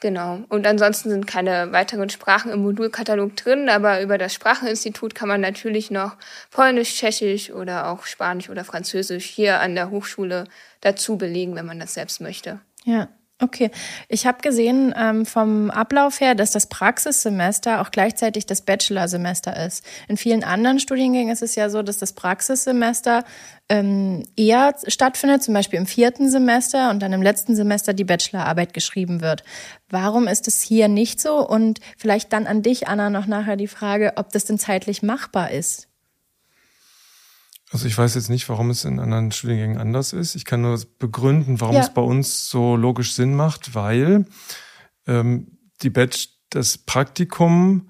Genau. 0.00 0.40
Und 0.48 0.66
ansonsten 0.66 1.10
sind 1.10 1.26
keine 1.26 1.72
weiteren 1.72 2.08
Sprachen 2.08 2.50
im 2.50 2.62
Modulkatalog 2.62 3.36
drin, 3.36 3.68
aber 3.68 4.00
über 4.00 4.16
das 4.16 4.32
Spracheninstitut 4.32 5.14
kann 5.14 5.28
man 5.28 5.42
natürlich 5.42 5.90
noch 5.90 6.16
Polnisch, 6.50 6.96
Tschechisch 6.96 7.50
oder 7.50 7.88
auch 7.88 8.06
Spanisch 8.06 8.48
oder 8.48 8.64
Französisch 8.64 9.26
hier 9.26 9.60
an 9.60 9.74
der 9.74 9.90
Hochschule 9.90 10.44
dazu 10.80 11.18
belegen, 11.18 11.54
wenn 11.54 11.66
man 11.66 11.78
das 11.78 11.94
selbst 11.94 12.20
möchte. 12.20 12.60
Ja. 12.84 13.08
Okay, 13.42 13.70
ich 14.08 14.26
habe 14.26 14.42
gesehen 14.42 14.94
ähm, 14.98 15.24
vom 15.24 15.70
Ablauf 15.70 16.20
her, 16.20 16.34
dass 16.34 16.50
das 16.50 16.66
Praxissemester 16.66 17.80
auch 17.80 17.90
gleichzeitig 17.90 18.44
das 18.44 18.60
Bachelorsemester 18.60 19.64
ist. 19.64 19.82
In 20.08 20.18
vielen 20.18 20.44
anderen 20.44 20.78
Studiengängen 20.78 21.32
ist 21.32 21.40
es 21.40 21.54
ja 21.54 21.70
so, 21.70 21.82
dass 21.82 21.96
das 21.96 22.12
Praxissemester 22.12 23.24
ähm, 23.70 24.24
eher 24.36 24.74
stattfindet, 24.88 25.44
zum 25.44 25.54
Beispiel 25.54 25.78
im 25.78 25.86
vierten 25.86 26.28
Semester 26.28 26.90
und 26.90 27.00
dann 27.00 27.12
im 27.12 27.22
letzten 27.22 27.54
Semester 27.54 27.94
die 27.94 28.04
Bachelorarbeit 28.04 28.74
geschrieben 28.74 29.20
wird. 29.20 29.44
Warum 29.88 30.26
ist 30.26 30.48
es 30.48 30.60
hier 30.60 30.88
nicht 30.88 31.20
so? 31.20 31.46
Und 31.46 31.78
vielleicht 31.96 32.32
dann 32.32 32.48
an 32.48 32.62
dich, 32.62 32.88
Anna, 32.88 33.10
noch 33.10 33.26
nachher 33.26 33.56
die 33.56 33.68
Frage, 33.68 34.14
ob 34.16 34.30
das 34.32 34.44
denn 34.44 34.58
zeitlich 34.58 35.02
machbar 35.02 35.52
ist. 35.52 35.86
Also 37.70 37.86
ich 37.86 37.96
weiß 37.96 38.16
jetzt 38.16 38.28
nicht, 38.28 38.48
warum 38.48 38.70
es 38.70 38.84
in 38.84 38.98
anderen 38.98 39.30
Studiengängen 39.30 39.78
anders 39.78 40.12
ist. 40.12 40.34
Ich 40.34 40.44
kann 40.44 40.62
nur 40.62 40.78
begründen, 40.98 41.60
warum 41.60 41.76
ja. 41.76 41.82
es 41.82 41.94
bei 41.94 42.02
uns 42.02 42.50
so 42.50 42.74
logisch 42.74 43.14
Sinn 43.14 43.36
macht, 43.36 43.76
weil 43.76 44.26
ähm, 45.06 45.58
die 45.82 45.90
Batch, 45.90 46.30
das 46.50 46.76
Praktikum, 46.76 47.88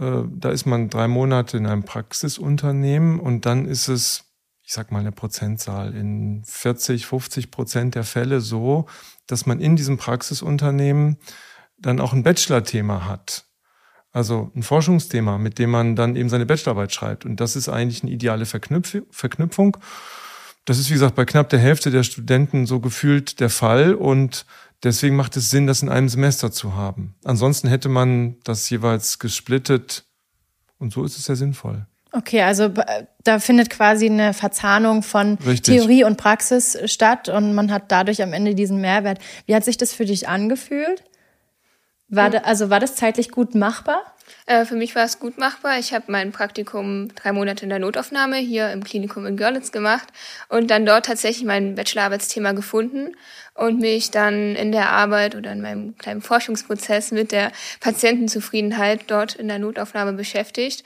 äh, 0.00 0.22
da 0.30 0.48
ist 0.48 0.64
man 0.64 0.88
drei 0.88 1.06
Monate 1.06 1.58
in 1.58 1.66
einem 1.66 1.84
Praxisunternehmen 1.84 3.20
und 3.20 3.44
dann 3.44 3.66
ist 3.66 3.88
es, 3.88 4.24
ich 4.68 4.74
sag 4.74 4.92
mal 4.92 4.98
eine 4.98 5.12
Prozentzahl, 5.12 5.94
in 5.94 6.42
40, 6.44 7.06
50 7.06 7.50
Prozent 7.50 7.94
der 7.94 8.04
Fälle 8.04 8.42
so, 8.42 8.84
dass 9.26 9.46
man 9.46 9.60
in 9.60 9.76
diesem 9.76 9.96
Praxisunternehmen 9.96 11.16
dann 11.78 12.00
auch 12.00 12.12
ein 12.12 12.22
Bachelor-Thema 12.22 13.06
hat. 13.06 13.46
Also 14.12 14.52
ein 14.54 14.62
Forschungsthema, 14.62 15.38
mit 15.38 15.58
dem 15.58 15.70
man 15.70 15.96
dann 15.96 16.16
eben 16.16 16.28
seine 16.28 16.44
Bachelorarbeit 16.44 16.92
schreibt. 16.92 17.24
Und 17.24 17.40
das 17.40 17.56
ist 17.56 17.70
eigentlich 17.70 18.02
eine 18.02 18.12
ideale 18.12 18.44
Verknüpf 18.44 18.98
Verknüpfung. 19.10 19.78
Das 20.66 20.78
ist, 20.78 20.90
wie 20.90 20.94
gesagt, 20.94 21.14
bei 21.14 21.24
knapp 21.24 21.48
der 21.48 21.60
Hälfte 21.60 21.90
der 21.90 22.02
Studenten 22.02 22.66
so 22.66 22.78
gefühlt 22.78 23.40
der 23.40 23.48
Fall. 23.48 23.94
Und 23.94 24.44
deswegen 24.82 25.16
macht 25.16 25.34
es 25.38 25.48
Sinn, 25.48 25.66
das 25.66 25.80
in 25.80 25.88
einem 25.88 26.10
Semester 26.10 26.52
zu 26.52 26.74
haben. 26.74 27.14
Ansonsten 27.24 27.68
hätte 27.68 27.88
man 27.88 28.36
das 28.44 28.68
jeweils 28.68 29.18
gesplittet. 29.18 30.04
Und 30.76 30.92
so 30.92 31.04
ist 31.04 31.16
es 31.16 31.24
sehr 31.24 31.36
sinnvoll. 31.36 31.86
Okay, 32.12 32.42
also 32.42 32.72
da 33.22 33.38
findet 33.38 33.68
quasi 33.68 34.06
eine 34.06 34.32
Verzahnung 34.32 35.02
von 35.02 35.38
Richtig. 35.46 35.76
Theorie 35.76 36.04
und 36.04 36.16
Praxis 36.16 36.78
statt 36.86 37.28
und 37.28 37.54
man 37.54 37.70
hat 37.70 37.92
dadurch 37.92 38.22
am 38.22 38.32
Ende 38.32 38.54
diesen 38.54 38.80
Mehrwert. 38.80 39.18
Wie 39.46 39.54
hat 39.54 39.64
sich 39.64 39.76
das 39.76 39.92
für 39.92 40.06
dich 40.06 40.28
angefühlt? 40.28 41.04
War 42.08 42.30
da, 42.30 42.38
also 42.38 42.70
war 42.70 42.80
das 42.80 42.94
zeitlich 42.94 43.30
gut 43.30 43.54
machbar? 43.54 44.00
Äh, 44.46 44.64
für 44.64 44.76
mich 44.76 44.94
war 44.94 45.04
es 45.04 45.18
gut 45.18 45.36
machbar. 45.36 45.78
Ich 45.78 45.92
habe 45.92 46.04
mein 46.08 46.32
Praktikum 46.32 47.14
drei 47.14 47.32
Monate 47.32 47.64
in 47.64 47.68
der 47.68 47.78
Notaufnahme 47.78 48.36
hier 48.36 48.72
im 48.72 48.82
Klinikum 48.82 49.26
in 49.26 49.36
Görlitz 49.36 49.72
gemacht 49.72 50.08
und 50.48 50.70
dann 50.70 50.86
dort 50.86 51.04
tatsächlich 51.04 51.44
mein 51.44 51.74
Bachelorarbeitsthema 51.74 52.52
gefunden 52.52 53.14
und 53.54 53.80
mich 53.80 54.10
dann 54.10 54.56
in 54.56 54.72
der 54.72 54.90
Arbeit 54.90 55.34
oder 55.34 55.52
in 55.52 55.60
meinem 55.60 55.98
kleinen 55.98 56.22
Forschungsprozess 56.22 57.10
mit 57.10 57.30
der 57.30 57.52
Patientenzufriedenheit 57.80 59.02
dort 59.08 59.34
in 59.34 59.48
der 59.48 59.58
Notaufnahme 59.58 60.14
beschäftigt. 60.14 60.84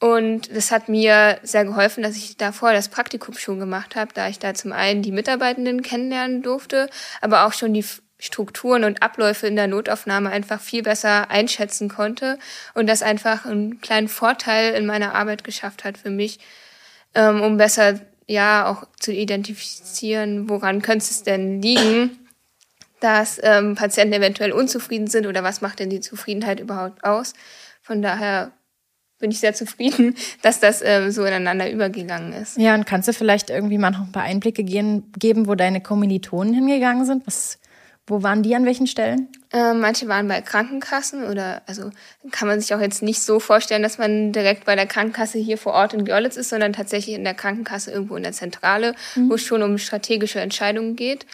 Und 0.00 0.54
das 0.54 0.70
hat 0.70 0.88
mir 0.88 1.40
sehr 1.42 1.64
geholfen, 1.64 2.02
dass 2.04 2.16
ich 2.16 2.36
davor 2.36 2.72
das 2.72 2.88
Praktikum 2.88 3.34
schon 3.34 3.58
gemacht 3.58 3.96
habe, 3.96 4.12
da 4.14 4.28
ich 4.28 4.38
da 4.38 4.54
zum 4.54 4.72
einen 4.72 5.02
die 5.02 5.10
Mitarbeitenden 5.10 5.82
kennenlernen 5.82 6.42
durfte, 6.42 6.88
aber 7.20 7.46
auch 7.46 7.52
schon 7.52 7.74
die 7.74 7.84
Strukturen 8.20 8.84
und 8.84 9.02
Abläufe 9.02 9.46
in 9.46 9.56
der 9.56 9.66
Notaufnahme 9.66 10.30
einfach 10.30 10.60
viel 10.60 10.82
besser 10.82 11.30
einschätzen 11.30 11.88
konnte 11.88 12.38
und 12.74 12.88
das 12.88 13.02
einfach 13.02 13.44
einen 13.44 13.80
kleinen 13.80 14.08
Vorteil 14.08 14.74
in 14.74 14.86
meiner 14.86 15.14
Arbeit 15.14 15.44
geschafft 15.44 15.84
hat 15.84 15.98
für 15.98 16.10
mich, 16.10 16.38
ähm, 17.14 17.40
um 17.40 17.56
besser 17.56 18.00
ja 18.26 18.66
auch 18.66 18.86
zu 19.00 19.12
identifizieren, 19.12 20.48
woran 20.48 20.82
könnte 20.82 21.06
es 21.10 21.22
denn 21.22 21.62
liegen, 21.62 22.18
dass 23.00 23.40
ähm, 23.42 23.74
Patienten 23.76 24.14
eventuell 24.14 24.52
unzufrieden 24.52 25.06
sind 25.06 25.26
oder 25.26 25.44
was 25.44 25.60
macht 25.60 25.78
denn 25.78 25.90
die 25.90 26.00
Zufriedenheit 26.00 26.60
überhaupt 26.60 27.04
aus. 27.04 27.34
Von 27.82 28.02
daher 28.02 28.52
bin 29.18 29.30
ich 29.30 29.40
sehr 29.40 29.54
zufrieden, 29.54 30.14
dass 30.42 30.60
das 30.60 30.82
ähm, 30.84 31.10
so 31.10 31.24
ineinander 31.24 31.70
übergegangen 31.70 32.32
ist. 32.32 32.56
Ja, 32.56 32.74
und 32.74 32.86
kannst 32.86 33.08
du 33.08 33.12
vielleicht 33.12 33.50
irgendwie 33.50 33.78
mal 33.78 33.90
noch 33.90 34.00
ein 34.00 34.12
paar 34.12 34.22
Einblicke 34.22 34.64
gehen, 34.64 35.10
geben, 35.18 35.46
wo 35.46 35.54
deine 35.54 35.80
Kommilitonen 35.80 36.54
hingegangen 36.54 37.04
sind? 37.04 37.26
Was, 37.26 37.58
wo 38.08 38.22
waren 38.22 38.42
die 38.42 38.54
an 38.54 38.64
welchen 38.64 38.86
Stellen? 38.86 39.28
Äh, 39.52 39.74
manche 39.74 40.08
waren 40.08 40.28
bei 40.28 40.40
Krankenkassen 40.40 41.24
oder 41.24 41.62
also 41.66 41.90
kann 42.30 42.48
man 42.48 42.60
sich 42.60 42.74
auch 42.74 42.80
jetzt 42.80 43.02
nicht 43.02 43.22
so 43.22 43.40
vorstellen, 43.40 43.82
dass 43.82 43.98
man 43.98 44.32
direkt 44.32 44.64
bei 44.64 44.76
der 44.76 44.86
Krankenkasse 44.86 45.38
hier 45.38 45.58
vor 45.58 45.72
Ort 45.72 45.94
in 45.94 46.04
Görlitz 46.04 46.36
ist, 46.36 46.50
sondern 46.50 46.72
tatsächlich 46.72 47.14
in 47.14 47.24
der 47.24 47.34
Krankenkasse 47.34 47.90
irgendwo 47.90 48.16
in 48.16 48.22
der 48.22 48.32
Zentrale, 48.32 48.94
mhm. 49.14 49.30
wo 49.30 49.34
es 49.34 49.42
schon 49.42 49.62
um 49.62 49.78
strategische 49.78 50.40
Entscheidungen 50.40 50.96
geht. 50.96 51.26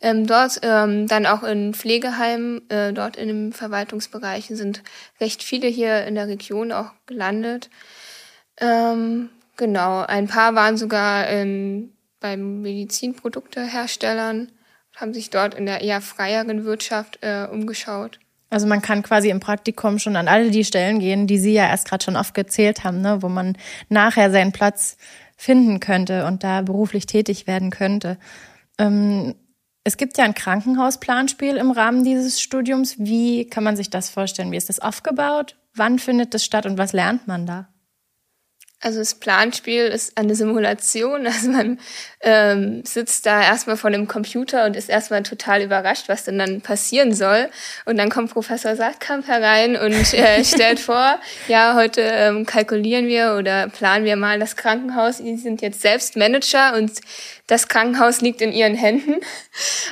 Ähm, 0.00 0.26
dort 0.26 0.60
ähm, 0.62 1.08
dann 1.08 1.26
auch 1.26 1.42
in 1.42 1.74
Pflegeheimen, 1.74 2.70
äh, 2.70 2.92
dort 2.92 3.16
in 3.16 3.28
den 3.28 3.52
Verwaltungsbereichen 3.52 4.54
sind 4.54 4.82
recht 5.20 5.42
viele 5.42 5.66
hier 5.66 6.04
in 6.04 6.14
der 6.14 6.28
Region 6.28 6.70
auch 6.70 6.92
gelandet. 7.06 7.68
Ähm, 8.60 9.30
genau, 9.56 10.02
ein 10.02 10.28
paar 10.28 10.54
waren 10.54 10.76
sogar 10.76 11.28
in, 11.28 11.92
beim 12.20 12.62
Medizinprodukteherstellern, 12.62 14.52
haben 15.00 15.14
sich 15.14 15.30
dort 15.30 15.54
in 15.54 15.66
der 15.66 15.80
eher 15.80 16.00
freieren 16.00 16.64
Wirtschaft 16.64 17.18
äh, 17.22 17.46
umgeschaut. 17.50 18.18
Also 18.50 18.66
man 18.66 18.80
kann 18.80 19.02
quasi 19.02 19.30
im 19.30 19.40
Praktikum 19.40 19.98
schon 19.98 20.16
an 20.16 20.28
alle 20.28 20.50
die 20.50 20.64
Stellen 20.64 21.00
gehen, 21.00 21.26
die 21.26 21.38
Sie 21.38 21.52
ja 21.52 21.68
erst 21.68 21.88
gerade 21.88 22.04
schon 22.04 22.16
aufgezählt 22.16 22.82
haben, 22.84 23.00
ne, 23.00 23.22
wo 23.22 23.28
man 23.28 23.56
nachher 23.88 24.30
seinen 24.30 24.52
Platz 24.52 24.96
finden 25.36 25.80
könnte 25.80 26.26
und 26.26 26.42
da 26.44 26.62
beruflich 26.62 27.06
tätig 27.06 27.46
werden 27.46 27.70
könnte. 27.70 28.18
Ähm, 28.78 29.34
es 29.84 29.96
gibt 29.96 30.18
ja 30.18 30.24
ein 30.24 30.34
Krankenhausplanspiel 30.34 31.56
im 31.56 31.70
Rahmen 31.70 32.04
dieses 32.04 32.40
Studiums. 32.40 32.98
Wie 32.98 33.46
kann 33.46 33.64
man 33.64 33.76
sich 33.76 33.90
das 33.90 34.10
vorstellen? 34.10 34.50
Wie 34.50 34.56
ist 34.56 34.68
das 34.68 34.80
aufgebaut? 34.80 35.56
Wann 35.74 35.98
findet 35.98 36.34
das 36.34 36.44
statt 36.44 36.66
und 36.66 36.78
was 36.78 36.92
lernt 36.92 37.26
man 37.26 37.46
da? 37.46 37.68
Also 38.80 39.00
das 39.00 39.16
Planspiel 39.16 39.86
ist 39.86 40.16
eine 40.16 40.34
Simulation. 40.34 41.26
Also 41.38 41.50
man 41.50 41.78
ähm, 42.20 42.84
sitzt 42.84 43.26
da 43.26 43.42
erstmal 43.42 43.76
vor 43.76 43.90
dem 43.90 44.08
Computer 44.08 44.64
und 44.64 44.76
ist 44.76 44.88
erstmal 44.88 45.22
total 45.22 45.62
überrascht, 45.62 46.08
was 46.08 46.24
denn 46.24 46.38
dann 46.38 46.60
passieren 46.60 47.12
soll. 47.14 47.48
Und 47.84 47.96
dann 47.96 48.08
kommt 48.08 48.32
Professor 48.32 48.74
Saatkamp 48.74 49.26
herein 49.28 49.76
und 49.76 50.14
äh, 50.14 50.44
stellt 50.44 50.80
vor, 50.80 51.20
ja, 51.48 51.74
heute 51.74 52.00
ähm, 52.00 52.46
kalkulieren 52.46 53.06
wir 53.06 53.36
oder 53.38 53.68
planen 53.68 54.04
wir 54.04 54.16
mal 54.16 54.38
das 54.38 54.56
Krankenhaus. 54.56 55.18
Sie 55.18 55.36
sind 55.36 55.60
jetzt 55.60 55.80
selbst 55.80 56.16
Manager 56.16 56.74
und 56.74 56.92
das 57.48 57.66
Krankenhaus 57.66 58.20
liegt 58.20 58.40
in 58.40 58.52
ihren 58.52 58.76
Händen. 58.76 59.16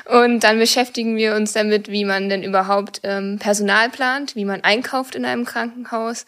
Und 0.04 0.44
dann 0.44 0.58
beschäftigen 0.58 1.16
wir 1.16 1.34
uns 1.34 1.54
damit, 1.54 1.90
wie 1.90 2.04
man 2.04 2.28
denn 2.28 2.44
überhaupt 2.44 3.00
ähm, 3.02 3.38
Personal 3.40 3.88
plant, 3.88 4.36
wie 4.36 4.44
man 4.44 4.62
einkauft 4.62 5.16
in 5.16 5.24
einem 5.24 5.44
Krankenhaus, 5.44 6.26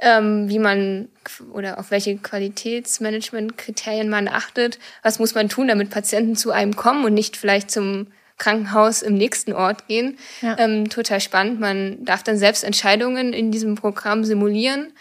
ähm, 0.00 0.48
wie 0.48 0.58
man 0.58 1.08
oder 1.52 1.78
auf 1.78 1.90
welche 1.90 2.16
Qualitätsmanagementkriterien 2.16 4.08
man 4.08 4.26
achtet, 4.26 4.78
was 5.02 5.18
muss 5.18 5.34
man 5.34 5.50
tun, 5.50 5.68
damit 5.68 5.90
Patienten 5.90 6.34
zu 6.34 6.50
einem 6.50 6.74
kommen 6.74 7.04
und 7.04 7.14
nicht 7.14 7.36
vielleicht 7.36 7.70
zum 7.70 8.06
Krankenhaus 8.38 9.02
im 9.02 9.14
nächsten 9.14 9.52
Ort 9.52 9.86
gehen. 9.86 10.16
Ja. 10.40 10.58
Ähm, 10.58 10.88
total 10.88 11.20
spannend. 11.20 11.60
Man 11.60 12.02
darf 12.06 12.22
dann 12.22 12.38
selbst 12.38 12.64
Entscheidungen 12.64 13.34
in 13.34 13.52
diesem 13.52 13.74
Programm 13.74 14.24
simulieren, 14.24 14.94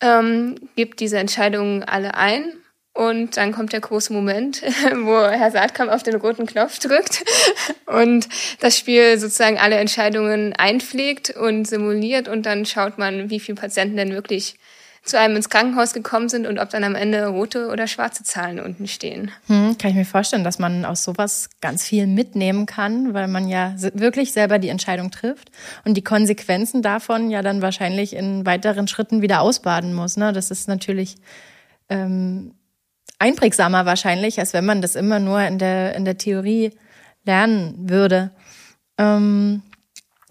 ähm, 0.00 0.54
gibt 0.76 1.00
diese 1.00 1.18
Entscheidungen 1.18 1.82
alle 1.82 2.14
ein 2.14 2.52
und 2.98 3.36
dann 3.36 3.52
kommt 3.52 3.72
der 3.72 3.80
große 3.80 4.12
Moment, 4.12 4.60
wo 5.04 5.30
Herr 5.30 5.52
Saatkamp 5.52 5.92
auf 5.92 6.02
den 6.02 6.16
roten 6.16 6.46
Knopf 6.46 6.80
drückt 6.80 7.24
und 7.86 8.28
das 8.58 8.76
Spiel 8.76 9.18
sozusagen 9.20 9.56
alle 9.56 9.76
Entscheidungen 9.76 10.52
einpflegt 10.54 11.30
und 11.30 11.66
simuliert 11.66 12.26
und 12.26 12.44
dann 12.44 12.66
schaut 12.66 12.98
man, 12.98 13.30
wie 13.30 13.38
viele 13.38 13.54
Patienten 13.54 13.96
denn 13.96 14.10
wirklich 14.10 14.56
zu 15.04 15.16
einem 15.16 15.36
ins 15.36 15.48
Krankenhaus 15.48 15.92
gekommen 15.92 16.28
sind 16.28 16.44
und 16.44 16.58
ob 16.58 16.70
dann 16.70 16.82
am 16.82 16.96
Ende 16.96 17.24
rote 17.28 17.68
oder 17.68 17.86
schwarze 17.86 18.24
Zahlen 18.24 18.58
unten 18.58 18.88
stehen. 18.88 19.30
Hm, 19.46 19.78
kann 19.78 19.92
ich 19.92 19.96
mir 19.96 20.04
vorstellen, 20.04 20.42
dass 20.42 20.58
man 20.58 20.84
aus 20.84 21.04
sowas 21.04 21.50
ganz 21.60 21.84
viel 21.84 22.08
mitnehmen 22.08 22.66
kann, 22.66 23.14
weil 23.14 23.28
man 23.28 23.46
ja 23.46 23.76
wirklich 23.94 24.32
selber 24.32 24.58
die 24.58 24.70
Entscheidung 24.70 25.12
trifft 25.12 25.52
und 25.84 25.94
die 25.94 26.02
Konsequenzen 26.02 26.82
davon 26.82 27.30
ja 27.30 27.42
dann 27.42 27.62
wahrscheinlich 27.62 28.16
in 28.16 28.44
weiteren 28.44 28.88
Schritten 28.88 29.22
wieder 29.22 29.40
ausbaden 29.40 29.94
muss. 29.94 30.16
Ne? 30.16 30.32
Das 30.32 30.50
ist 30.50 30.66
natürlich 30.66 31.14
ähm, 31.88 32.54
einprägsamer 33.18 33.86
wahrscheinlich, 33.86 34.38
als 34.38 34.52
wenn 34.52 34.64
man 34.64 34.82
das 34.82 34.94
immer 34.94 35.18
nur 35.18 35.40
in 35.42 35.58
der, 35.58 35.94
in 35.94 36.04
der 36.04 36.18
Theorie 36.18 36.72
lernen 37.24 37.88
würde. 37.88 38.30
Ähm, 38.98 39.62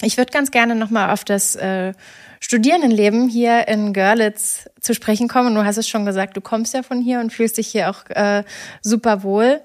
ich 0.01 0.17
würde 0.17 0.31
ganz 0.31 0.51
gerne 0.51 0.75
nochmal 0.75 1.11
auf 1.11 1.23
das 1.23 1.55
äh, 1.55 1.93
Studierendenleben 2.39 3.29
hier 3.29 3.67
in 3.67 3.93
Görlitz 3.93 4.69
zu 4.79 4.93
sprechen 4.93 5.27
kommen. 5.27 5.55
Du 5.55 5.65
hast 5.65 5.77
es 5.77 5.89
schon 5.89 6.05
gesagt, 6.05 6.37
du 6.37 6.41
kommst 6.41 6.73
ja 6.73 6.83
von 6.83 7.01
hier 7.01 7.19
und 7.19 7.33
fühlst 7.33 7.57
dich 7.57 7.67
hier 7.67 7.89
auch 7.89 8.07
äh, 8.09 8.43
super 8.81 9.23
wohl. 9.23 9.61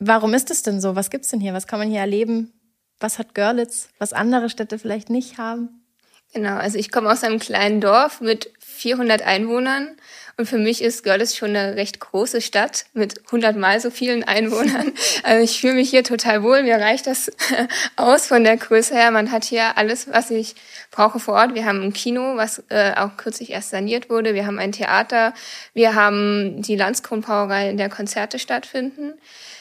Warum 0.00 0.34
ist 0.34 0.50
es 0.50 0.62
denn 0.62 0.80
so? 0.80 0.96
Was 0.96 1.10
gibt's 1.10 1.28
denn 1.28 1.40
hier? 1.40 1.54
Was 1.54 1.66
kann 1.66 1.78
man 1.78 1.88
hier 1.88 2.00
erleben? 2.00 2.52
Was 3.00 3.18
hat 3.18 3.34
Görlitz, 3.34 3.88
was 3.98 4.12
andere 4.12 4.50
Städte 4.50 4.78
vielleicht 4.78 5.10
nicht 5.10 5.38
haben? 5.38 5.84
Genau, 6.34 6.56
also 6.56 6.78
ich 6.78 6.90
komme 6.90 7.10
aus 7.10 7.24
einem 7.24 7.38
kleinen 7.38 7.80
Dorf 7.80 8.20
mit 8.20 8.52
400 8.60 9.22
Einwohnern 9.22 9.96
und 10.38 10.46
für 10.46 10.58
mich 10.58 10.82
ist 10.82 11.02
Görlitz 11.02 11.34
schon 11.34 11.56
eine 11.56 11.74
recht 11.74 11.98
große 11.98 12.40
Stadt 12.40 12.86
mit 12.92 13.20
hundertmal 13.32 13.80
so 13.80 13.90
vielen 13.90 14.22
Einwohnern. 14.22 14.92
Also 15.24 15.42
ich 15.42 15.60
fühle 15.60 15.74
mich 15.74 15.90
hier 15.90 16.04
total 16.04 16.44
wohl. 16.44 16.62
Mir 16.62 16.76
reicht 16.76 17.08
das 17.08 17.30
aus 17.96 18.26
von 18.26 18.44
der 18.44 18.56
Größe 18.56 18.94
her. 18.94 19.10
Man 19.10 19.32
hat 19.32 19.44
hier 19.44 19.76
alles, 19.76 20.08
was 20.10 20.30
ich 20.30 20.54
brauche 20.92 21.18
vor 21.18 21.34
Ort. 21.34 21.54
Wir 21.54 21.64
haben 21.64 21.82
ein 21.82 21.92
Kino, 21.92 22.36
was 22.36 22.62
äh, 22.68 22.92
auch 22.94 23.16
kürzlich 23.16 23.50
erst 23.50 23.70
saniert 23.70 24.10
wurde. 24.10 24.34
Wir 24.34 24.46
haben 24.46 24.60
ein 24.60 24.70
Theater. 24.70 25.34
Wir 25.74 25.96
haben 25.96 26.62
die 26.62 26.76
Landskronbrauerei, 26.76 27.68
in 27.68 27.78
der 27.78 27.88
Konzerte 27.88 28.38
stattfinden. 28.38 29.14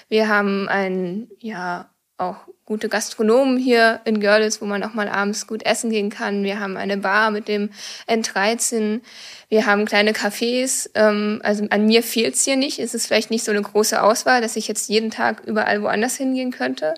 Wir 0.09 0.27
haben 0.27 0.69
ein, 0.69 1.27
ja, 1.39 1.89
auch 2.17 2.37
gute 2.65 2.89
Gastronomen 2.89 3.57
hier 3.57 4.01
in 4.03 4.19
Görlitz, 4.19 4.61
wo 4.61 4.65
man 4.65 4.83
auch 4.83 4.93
mal 4.93 5.07
abends 5.07 5.47
gut 5.47 5.65
essen 5.65 5.89
gehen 5.89 6.09
kann. 6.09 6.43
Wir 6.43 6.59
haben 6.59 6.75
eine 6.75 6.97
Bar 6.97 7.31
mit 7.31 7.47
dem 7.47 7.69
N13. 8.07 9.01
Wir 9.47 9.65
haben 9.65 9.85
kleine 9.85 10.11
Cafés. 10.11 10.89
Ähm, 10.93 11.39
also 11.43 11.65
an 11.69 11.85
mir 11.85 12.03
fehlt's 12.03 12.43
hier 12.43 12.57
nicht. 12.57 12.79
Es 12.79 12.93
ist 12.93 13.07
vielleicht 13.07 13.31
nicht 13.31 13.45
so 13.45 13.51
eine 13.51 13.61
große 13.61 14.01
Auswahl, 14.01 14.41
dass 14.41 14.57
ich 14.57 14.67
jetzt 14.67 14.89
jeden 14.89 15.11
Tag 15.11 15.43
überall 15.45 15.81
woanders 15.81 16.17
hingehen 16.17 16.51
könnte. 16.51 16.95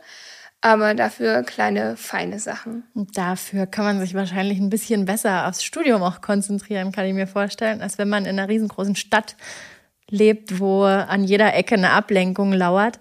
Aber 0.61 0.95
dafür 0.95 1.43
kleine, 1.43 1.95
feine 1.95 2.39
Sachen. 2.39 2.83
Und 2.93 3.15
dafür 3.17 3.65
kann 3.65 3.85
man 3.85 3.99
sich 3.99 4.13
wahrscheinlich 4.13 4.59
ein 4.59 4.69
bisschen 4.69 5.05
besser 5.05 5.47
aufs 5.47 5.63
Studium 5.63 6.01
auch 6.01 6.19
konzentrieren, 6.19 6.91
kann 6.91 7.05
ich 7.05 7.13
mir 7.13 7.27
vorstellen, 7.27 7.81
als 7.81 7.97
wenn 7.97 8.09
man 8.09 8.25
in 8.25 8.39
einer 8.39 8.49
riesengroßen 8.49 8.95
Stadt 8.95 9.35
lebt, 10.09 10.59
wo 10.59 10.83
an 10.83 11.23
jeder 11.23 11.53
Ecke 11.53 11.75
eine 11.75 11.91
Ablenkung 11.91 12.51
lauert. 12.51 12.99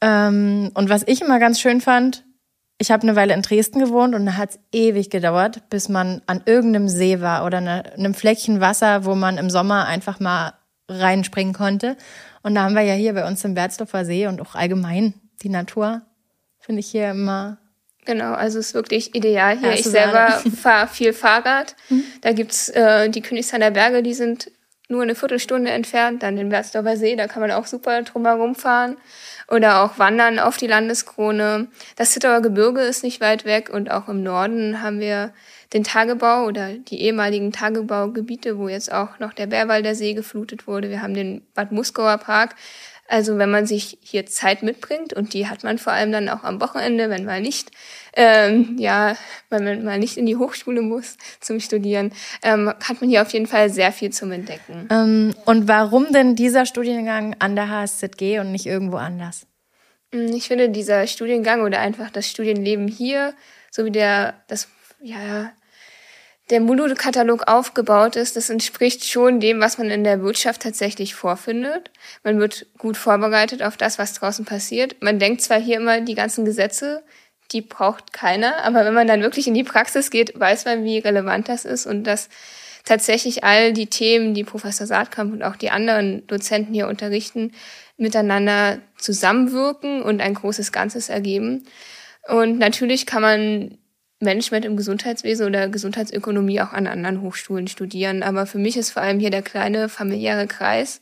Ähm, 0.00 0.70
und 0.74 0.88
was 0.88 1.02
ich 1.06 1.20
immer 1.20 1.38
ganz 1.38 1.60
schön 1.60 1.80
fand, 1.80 2.24
ich 2.78 2.90
habe 2.90 3.02
eine 3.02 3.14
Weile 3.14 3.34
in 3.34 3.42
Dresden 3.42 3.78
gewohnt 3.78 4.14
und 4.14 4.24
da 4.24 4.36
hat 4.36 4.50
es 4.50 4.58
ewig 4.72 5.10
gedauert, 5.10 5.68
bis 5.68 5.90
man 5.90 6.22
an 6.26 6.42
irgendeinem 6.46 6.88
See 6.88 7.20
war 7.20 7.44
oder 7.44 7.58
eine, 7.58 7.92
einem 7.92 8.14
Fleckchen 8.14 8.60
Wasser, 8.60 9.04
wo 9.04 9.14
man 9.14 9.36
im 9.36 9.50
Sommer 9.50 9.86
einfach 9.86 10.18
mal 10.18 10.54
reinspringen 10.88 11.52
konnte. 11.52 11.96
Und 12.42 12.54
da 12.54 12.62
haben 12.62 12.74
wir 12.74 12.82
ja 12.82 12.94
hier 12.94 13.12
bei 13.12 13.26
uns 13.26 13.44
im 13.44 13.54
Berzdorfer 13.54 14.06
See 14.06 14.26
und 14.26 14.40
auch 14.40 14.54
allgemein 14.54 15.14
die 15.42 15.50
Natur, 15.50 16.02
finde 16.58 16.80
ich 16.80 16.86
hier 16.86 17.10
immer. 17.10 17.58
Genau, 18.06 18.32
also 18.32 18.58
es 18.58 18.68
ist 18.68 18.74
wirklich 18.74 19.14
ideal 19.14 19.58
hier. 19.58 19.68
Ja, 19.68 19.74
ich 19.74 19.84
selber 19.84 20.28
fahre 20.56 20.88
viel 20.88 21.12
Fahrrad. 21.12 21.76
Mhm. 21.90 22.04
Da 22.22 22.32
gibt's 22.32 22.70
äh, 22.70 23.10
die 23.10 23.20
Königshainer 23.20 23.70
Berge, 23.70 24.02
die 24.02 24.14
sind 24.14 24.50
nur 24.90 25.02
eine 25.02 25.14
Viertelstunde 25.14 25.70
entfernt. 25.70 26.22
Dann 26.22 26.36
den 26.36 26.48
Berzdorfer 26.48 26.96
See, 26.96 27.16
da 27.16 27.26
kann 27.26 27.40
man 27.40 27.52
auch 27.52 27.66
super 27.66 28.02
drumherum 28.02 28.54
fahren 28.54 28.96
oder 29.48 29.82
auch 29.82 29.98
Wandern 29.98 30.38
auf 30.38 30.56
die 30.56 30.66
Landeskrone. 30.66 31.68
Das 31.96 32.12
Zittauer 32.12 32.40
Gebirge 32.40 32.80
ist 32.80 33.02
nicht 33.02 33.20
weit 33.20 33.44
weg 33.44 33.70
und 33.70 33.90
auch 33.90 34.08
im 34.08 34.22
Norden 34.22 34.82
haben 34.82 35.00
wir 35.00 35.32
den 35.72 35.84
Tagebau 35.84 36.46
oder 36.46 36.72
die 36.74 37.00
ehemaligen 37.02 37.52
Tagebaugebiete, 37.52 38.58
wo 38.58 38.68
jetzt 38.68 38.92
auch 38.92 39.18
noch 39.18 39.32
der 39.32 39.46
Bärwalder 39.46 39.94
See 39.94 40.14
geflutet 40.14 40.66
wurde. 40.66 40.90
Wir 40.90 41.02
haben 41.02 41.14
den 41.14 41.42
Bad 41.54 41.72
Muskauer 41.72 42.18
Park. 42.18 42.56
Also 43.10 43.38
wenn 43.38 43.50
man 43.50 43.66
sich 43.66 43.98
hier 44.02 44.24
Zeit 44.26 44.62
mitbringt 44.62 45.12
und 45.12 45.34
die 45.34 45.48
hat 45.48 45.64
man 45.64 45.78
vor 45.78 45.92
allem 45.92 46.12
dann 46.12 46.28
auch 46.28 46.44
am 46.44 46.60
Wochenende, 46.60 47.10
wenn 47.10 47.24
man 47.24 47.42
nicht 47.42 47.70
ähm, 48.14 48.76
ja, 48.78 49.16
wenn 49.48 49.64
man 49.64 49.84
mal 49.84 49.98
nicht 49.98 50.16
in 50.16 50.26
die 50.26 50.36
Hochschule 50.36 50.82
muss 50.82 51.16
zum 51.40 51.60
Studieren, 51.60 52.12
ähm, 52.42 52.68
hat 52.68 53.00
man 53.00 53.10
hier 53.10 53.22
auf 53.22 53.32
jeden 53.32 53.46
Fall 53.46 53.70
sehr 53.70 53.92
viel 53.92 54.10
zum 54.10 54.32
Entdecken. 54.32 54.88
Ähm, 54.90 55.34
und 55.44 55.68
warum 55.68 56.12
denn 56.12 56.36
dieser 56.36 56.66
Studiengang 56.66 57.36
an 57.38 57.56
der 57.56 57.68
HSZG 57.68 58.40
und 58.40 58.52
nicht 58.52 58.66
irgendwo 58.66 58.96
anders? 58.96 59.46
Hm, 60.12 60.34
ich 60.34 60.48
finde 60.48 60.70
dieser 60.70 61.06
Studiengang 61.06 61.62
oder 61.62 61.80
einfach 61.80 62.10
das 62.10 62.28
Studienleben 62.28 62.88
hier, 62.88 63.34
so 63.70 63.84
wie 63.84 63.92
der 63.92 64.34
das 64.48 64.68
ja 65.00 65.52
der 66.50 66.60
Modulkatalog 66.60 67.48
aufgebaut 67.48 68.16
ist, 68.16 68.36
das 68.36 68.50
entspricht 68.50 69.04
schon 69.04 69.40
dem, 69.40 69.60
was 69.60 69.78
man 69.78 69.90
in 69.90 70.04
der 70.04 70.20
Wirtschaft 70.22 70.62
tatsächlich 70.62 71.14
vorfindet. 71.14 71.90
Man 72.24 72.40
wird 72.40 72.66
gut 72.76 72.96
vorbereitet 72.96 73.62
auf 73.62 73.76
das, 73.76 73.98
was 73.98 74.14
draußen 74.14 74.44
passiert. 74.44 75.00
Man 75.00 75.18
denkt 75.18 75.42
zwar 75.42 75.60
hier 75.60 75.76
immer, 75.76 76.00
die 76.00 76.16
ganzen 76.16 76.44
Gesetze, 76.44 77.04
die 77.52 77.62
braucht 77.62 78.12
keiner, 78.12 78.64
aber 78.64 78.84
wenn 78.84 78.94
man 78.94 79.06
dann 79.06 79.22
wirklich 79.22 79.46
in 79.46 79.54
die 79.54 79.64
Praxis 79.64 80.10
geht, 80.10 80.38
weiß 80.38 80.64
man, 80.64 80.84
wie 80.84 80.98
relevant 80.98 81.48
das 81.48 81.64
ist 81.64 81.86
und 81.86 82.04
dass 82.04 82.28
tatsächlich 82.84 83.44
all 83.44 83.72
die 83.72 83.86
Themen, 83.86 84.34
die 84.34 84.44
Professor 84.44 84.86
Saatkamp 84.86 85.32
und 85.32 85.42
auch 85.42 85.56
die 85.56 85.70
anderen 85.70 86.26
Dozenten 86.26 86.74
hier 86.74 86.88
unterrichten, 86.88 87.52
miteinander 87.96 88.78
zusammenwirken 88.96 90.02
und 90.02 90.20
ein 90.20 90.34
großes 90.34 90.72
Ganzes 90.72 91.08
ergeben. 91.08 91.66
Und 92.28 92.58
natürlich 92.58 93.06
kann 93.06 93.22
man 93.22 93.78
Management 94.20 94.64
im 94.64 94.76
Gesundheitswesen 94.76 95.46
oder 95.46 95.68
Gesundheitsökonomie 95.68 96.60
auch 96.60 96.72
an 96.72 96.86
anderen 96.86 97.22
Hochschulen 97.22 97.68
studieren. 97.68 98.22
Aber 98.22 98.46
für 98.46 98.58
mich 98.58 98.76
ist 98.76 98.90
vor 98.90 99.02
allem 99.02 99.18
hier 99.18 99.30
der 99.30 99.42
kleine 99.42 99.88
familiäre 99.88 100.46
Kreis 100.46 101.00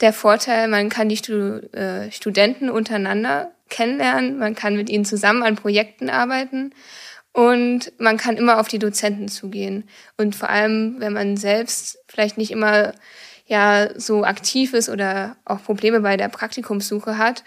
der 0.00 0.12
Vorteil, 0.12 0.68
man 0.68 0.88
kann 0.88 1.08
die 1.08 1.16
Stud 1.16 1.72
äh, 1.74 2.10
Studenten 2.10 2.68
untereinander 2.68 3.52
kennenlernen, 3.68 4.38
man 4.38 4.54
kann 4.54 4.76
mit 4.76 4.90
ihnen 4.90 5.04
zusammen 5.04 5.42
an 5.42 5.56
Projekten 5.56 6.10
arbeiten 6.10 6.72
und 7.32 7.92
man 7.98 8.16
kann 8.16 8.36
immer 8.36 8.60
auf 8.60 8.68
die 8.68 8.78
Dozenten 8.78 9.28
zugehen. 9.28 9.88
Und 10.16 10.34
vor 10.34 10.50
allem, 10.50 10.96
wenn 10.98 11.12
man 11.12 11.36
selbst 11.36 11.98
vielleicht 12.08 12.38
nicht 12.38 12.50
immer 12.50 12.92
ja 13.46 13.88
so 13.98 14.24
aktiv 14.24 14.74
ist 14.74 14.88
oder 14.88 15.36
auch 15.44 15.62
Probleme 15.62 16.00
bei 16.00 16.16
der 16.16 16.28
Praktikumssuche 16.28 17.18
hat, 17.18 17.44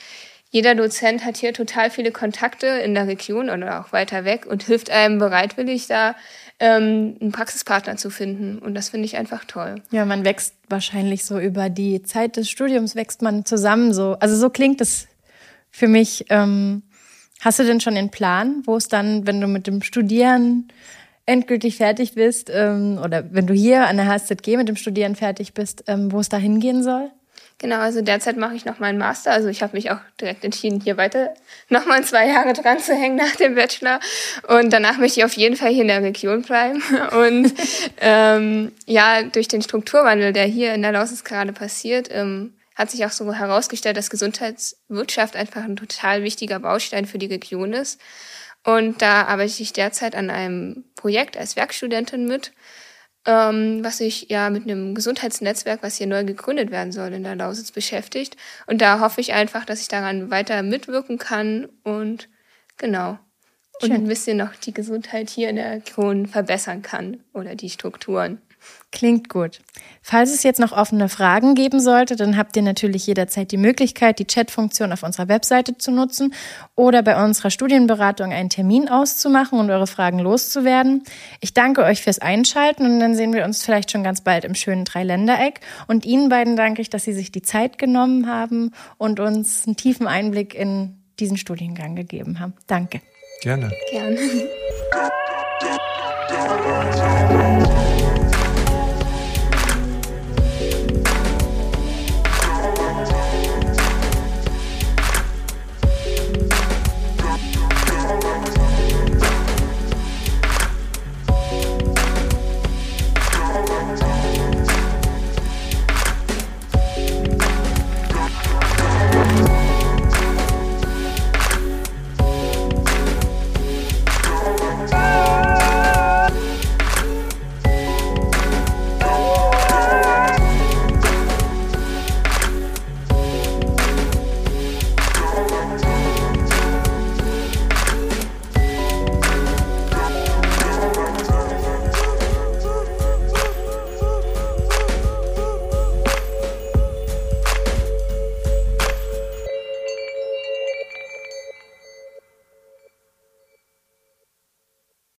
jeder 0.50 0.76
Dozent 0.76 1.26
hat 1.26 1.38
hier 1.38 1.54
total 1.54 1.90
viele 1.90 2.12
Kontakte 2.12 2.68
in 2.68 2.94
der 2.94 3.08
Region 3.08 3.50
oder 3.50 3.82
auch 3.82 3.92
weiter 3.92 4.24
weg 4.24 4.46
und 4.46 4.64
hilft 4.64 4.90
einem 4.90 5.20
bereitwillig 5.20 5.88
da 5.88 6.16
ähm, 6.60 7.18
einen 7.20 7.32
Praxispartner 7.32 7.98
zu 7.98 8.10
finden. 8.10 8.60
Und 8.60 8.74
das 8.74 8.90
finde 8.90 9.06
ich 9.06 9.18
einfach 9.18 9.46
toll. 9.46 9.76
Ja, 9.92 10.06
man 10.06 10.24
wächst 10.26 10.56
wahrscheinlich 10.70 11.26
so 11.26 11.40
über 11.40 11.70
die 11.70 12.02
Zeit 12.04 12.38
des 12.38 12.50
Studiums 12.50 12.96
wächst 12.96 13.22
man 13.22 13.46
zusammen 13.46 13.94
so. 13.94 14.16
Also 14.20 14.36
so 14.36 14.50
klingt 14.50 14.80
es 14.82 15.08
für 15.70 15.88
mich. 15.88 16.26
Ähm, 16.30 16.84
hast 17.42 17.60
du 17.60 17.64
denn 17.64 17.82
schon 17.82 17.96
den 17.96 18.10
Plan, 18.10 18.64
wo 18.66 18.78
es 18.78 18.88
dann, 18.88 19.28
wenn 19.28 19.42
du 19.42 19.48
mit 19.48 19.68
dem 19.68 19.84
Studieren 19.84 20.70
endgültig 21.26 21.76
fertig 21.76 22.16
bist 22.16 22.50
ähm, 22.54 23.00
oder 23.04 23.34
wenn 23.34 23.48
du 23.48 23.54
hier 23.54 23.86
an 23.88 23.98
der 23.98 24.08
HSZG 24.08 24.56
mit 24.56 24.70
dem 24.70 24.78
Studieren 24.78 25.16
fertig 25.16 25.54
bist, 25.54 25.84
wo 25.88 26.22
es 26.22 26.30
da 26.30 26.38
hingehen 26.38 26.84
soll? 26.84 27.12
Genau, 27.60 27.80
also 27.80 28.02
derzeit 28.02 28.38
mache 28.38 28.54
ich 28.54 28.66
noch 28.66 28.78
meinen 28.78 29.00
Master. 29.00 29.32
Also 29.32 29.48
ich 29.48 29.64
habe 29.64 29.76
mich 29.76 29.90
auch 29.90 29.98
direkt 30.22 30.44
entschieden, 30.46 30.80
hier 30.80 30.96
weiter 30.96 31.34
nochmal 31.70 32.04
zwei 32.04 32.28
Jahre 32.28 32.54
dran 32.54 32.80
zu 32.80 32.94
hängen 32.94 33.16
nach 33.16 33.36
dem 33.36 33.56
Bachelor. 33.56 34.00
Und 34.48 34.72
danach 34.72 34.98
möchte 34.98 35.20
ich 35.20 35.26
auf 35.26 35.34
jeden 35.34 35.56
Fall 35.56 35.72
hier 35.72 35.82
in 35.82 35.88
der 35.88 36.04
Region 36.04 36.44
bleiben. 36.44 36.84
Und 37.20 37.52
ähm, 38.00 38.72
ja, 38.86 39.24
durch 39.24 39.48
den 39.48 39.64
Strukturwandel, 39.64 40.34
der 40.34 40.46
hier 40.46 40.76
in 40.76 40.84
der 40.84 40.92
Lausitz 40.92 41.24
gerade 41.24 41.52
passiert, 41.52 42.10
ähm, 42.12 42.54
hat 42.76 42.92
sich 42.92 43.04
auch 43.06 43.12
so 43.12 43.34
herausgestellt, 43.34 43.98
dass 43.98 44.12
Gesundheitswirtschaft 44.12 45.36
einfach 45.36 45.64
ein 45.64 45.78
total 45.78 46.22
wichtiger 46.22 46.60
Baustein 46.60 47.08
für 47.08 47.18
die 47.18 47.26
Region 47.26 47.74
ist. 47.74 48.00
Und 48.64 49.02
da 49.02 49.24
arbeite 49.24 49.64
ich 49.64 49.74
derzeit 49.74 50.16
an 50.16 50.30
einem 50.30 50.84
Projekt 50.96 51.38
als 51.38 51.56
Werkstudentin 51.56 52.28
mit, 52.28 52.52
ähm, 53.28 53.84
was 53.84 53.98
sich 53.98 54.30
ja 54.30 54.50
mit 54.50 54.64
einem 54.64 54.96
Gesundheitsnetzwerk, 54.96 55.84
was 55.84 55.98
hier 55.98 56.08
neu 56.08 56.24
gegründet 56.24 56.72
werden 56.72 56.94
soll, 56.94 57.14
in 57.14 57.24
der 57.24 57.36
Lausitz 57.36 57.72
beschäftigt. 57.72 58.38
Und 58.66 58.82
da 58.82 59.02
hoffe 59.02 59.22
ich 59.22 59.34
einfach, 59.34 59.66
dass 59.66 59.82
ich 59.82 59.90
daran 59.90 60.32
weiter 60.32 60.64
mitwirken 60.64 61.18
kann 61.18 61.68
und 61.84 62.30
genau. 62.78 63.20
Und 63.82 63.90
Schön. 63.90 63.92
ein 63.92 64.08
bisschen 64.08 64.38
noch 64.38 64.56
die 64.56 64.74
Gesundheit 64.74 65.30
hier 65.30 65.50
in 65.50 65.58
der 65.58 65.72
Region 65.72 66.26
verbessern 66.26 66.82
kann 66.82 67.24
oder 67.34 67.54
die 67.54 67.70
Strukturen. 67.70 68.42
Klingt 68.92 69.28
gut. 69.28 69.60
Falls 70.02 70.34
es 70.34 70.44
jetzt 70.44 70.60
noch 70.60 70.72
offene 70.72 71.10
Fragen 71.10 71.56
geben 71.56 71.80
sollte, 71.82 72.16
dann 72.16 72.38
habt 72.38 72.56
ihr 72.56 72.64
natürlich 72.64 73.06
jederzeit 73.06 73.52
die 73.52 73.58
Möglichkeit, 73.58 74.18
die 74.18 74.26
Chatfunktion 74.26 74.94
auf 74.94 75.04
unserer 75.04 75.28
Webseite 75.28 75.78
zu 75.78 75.92
nutzen 75.92 76.34
oder 76.76 77.04
bei 77.04 77.22
unserer 77.22 77.52
Studienberatung 77.52 78.32
einen 78.32 78.50
Termin 78.50 78.88
auszumachen 78.88 79.60
und 79.60 79.70
eure 79.70 79.88
Fragen 79.88 80.20
loszuwerden. 80.20 81.04
Ich 81.42 81.54
danke 81.54 81.84
euch 81.84 82.02
fürs 82.02 82.20
Einschalten 82.20 82.86
und 82.86 83.00
dann 83.02 83.14
sehen 83.14 83.34
wir 83.34 83.44
uns 83.44 83.64
vielleicht 83.64 83.92
schon 83.92 84.04
ganz 84.04 84.22
bald 84.22 84.46
im 84.46 84.56
schönen 84.56 84.86
Dreiländereck. 84.86 85.60
Und 85.88 86.06
Ihnen 86.06 86.30
beiden 86.30 86.56
danke 86.56 86.82
ich, 86.82 86.90
dass 86.90 87.04
Sie 87.04 87.14
sich 87.14 87.32
die 87.32 87.42
Zeit 87.42 87.78
genommen 87.78 88.28
haben 88.28 88.72
und 88.98 89.20
uns 89.20 89.68
einen 89.68 89.76
tiefen 89.76 90.08
Einblick 90.08 90.56
in 90.56 90.96
diesen 91.20 91.38
Studiengang 91.38 91.96
gegeben 91.96 92.40
haben. 92.40 92.54
Danke. 92.68 93.02
Gerne. 93.42 93.72
Gerne. 93.92 94.18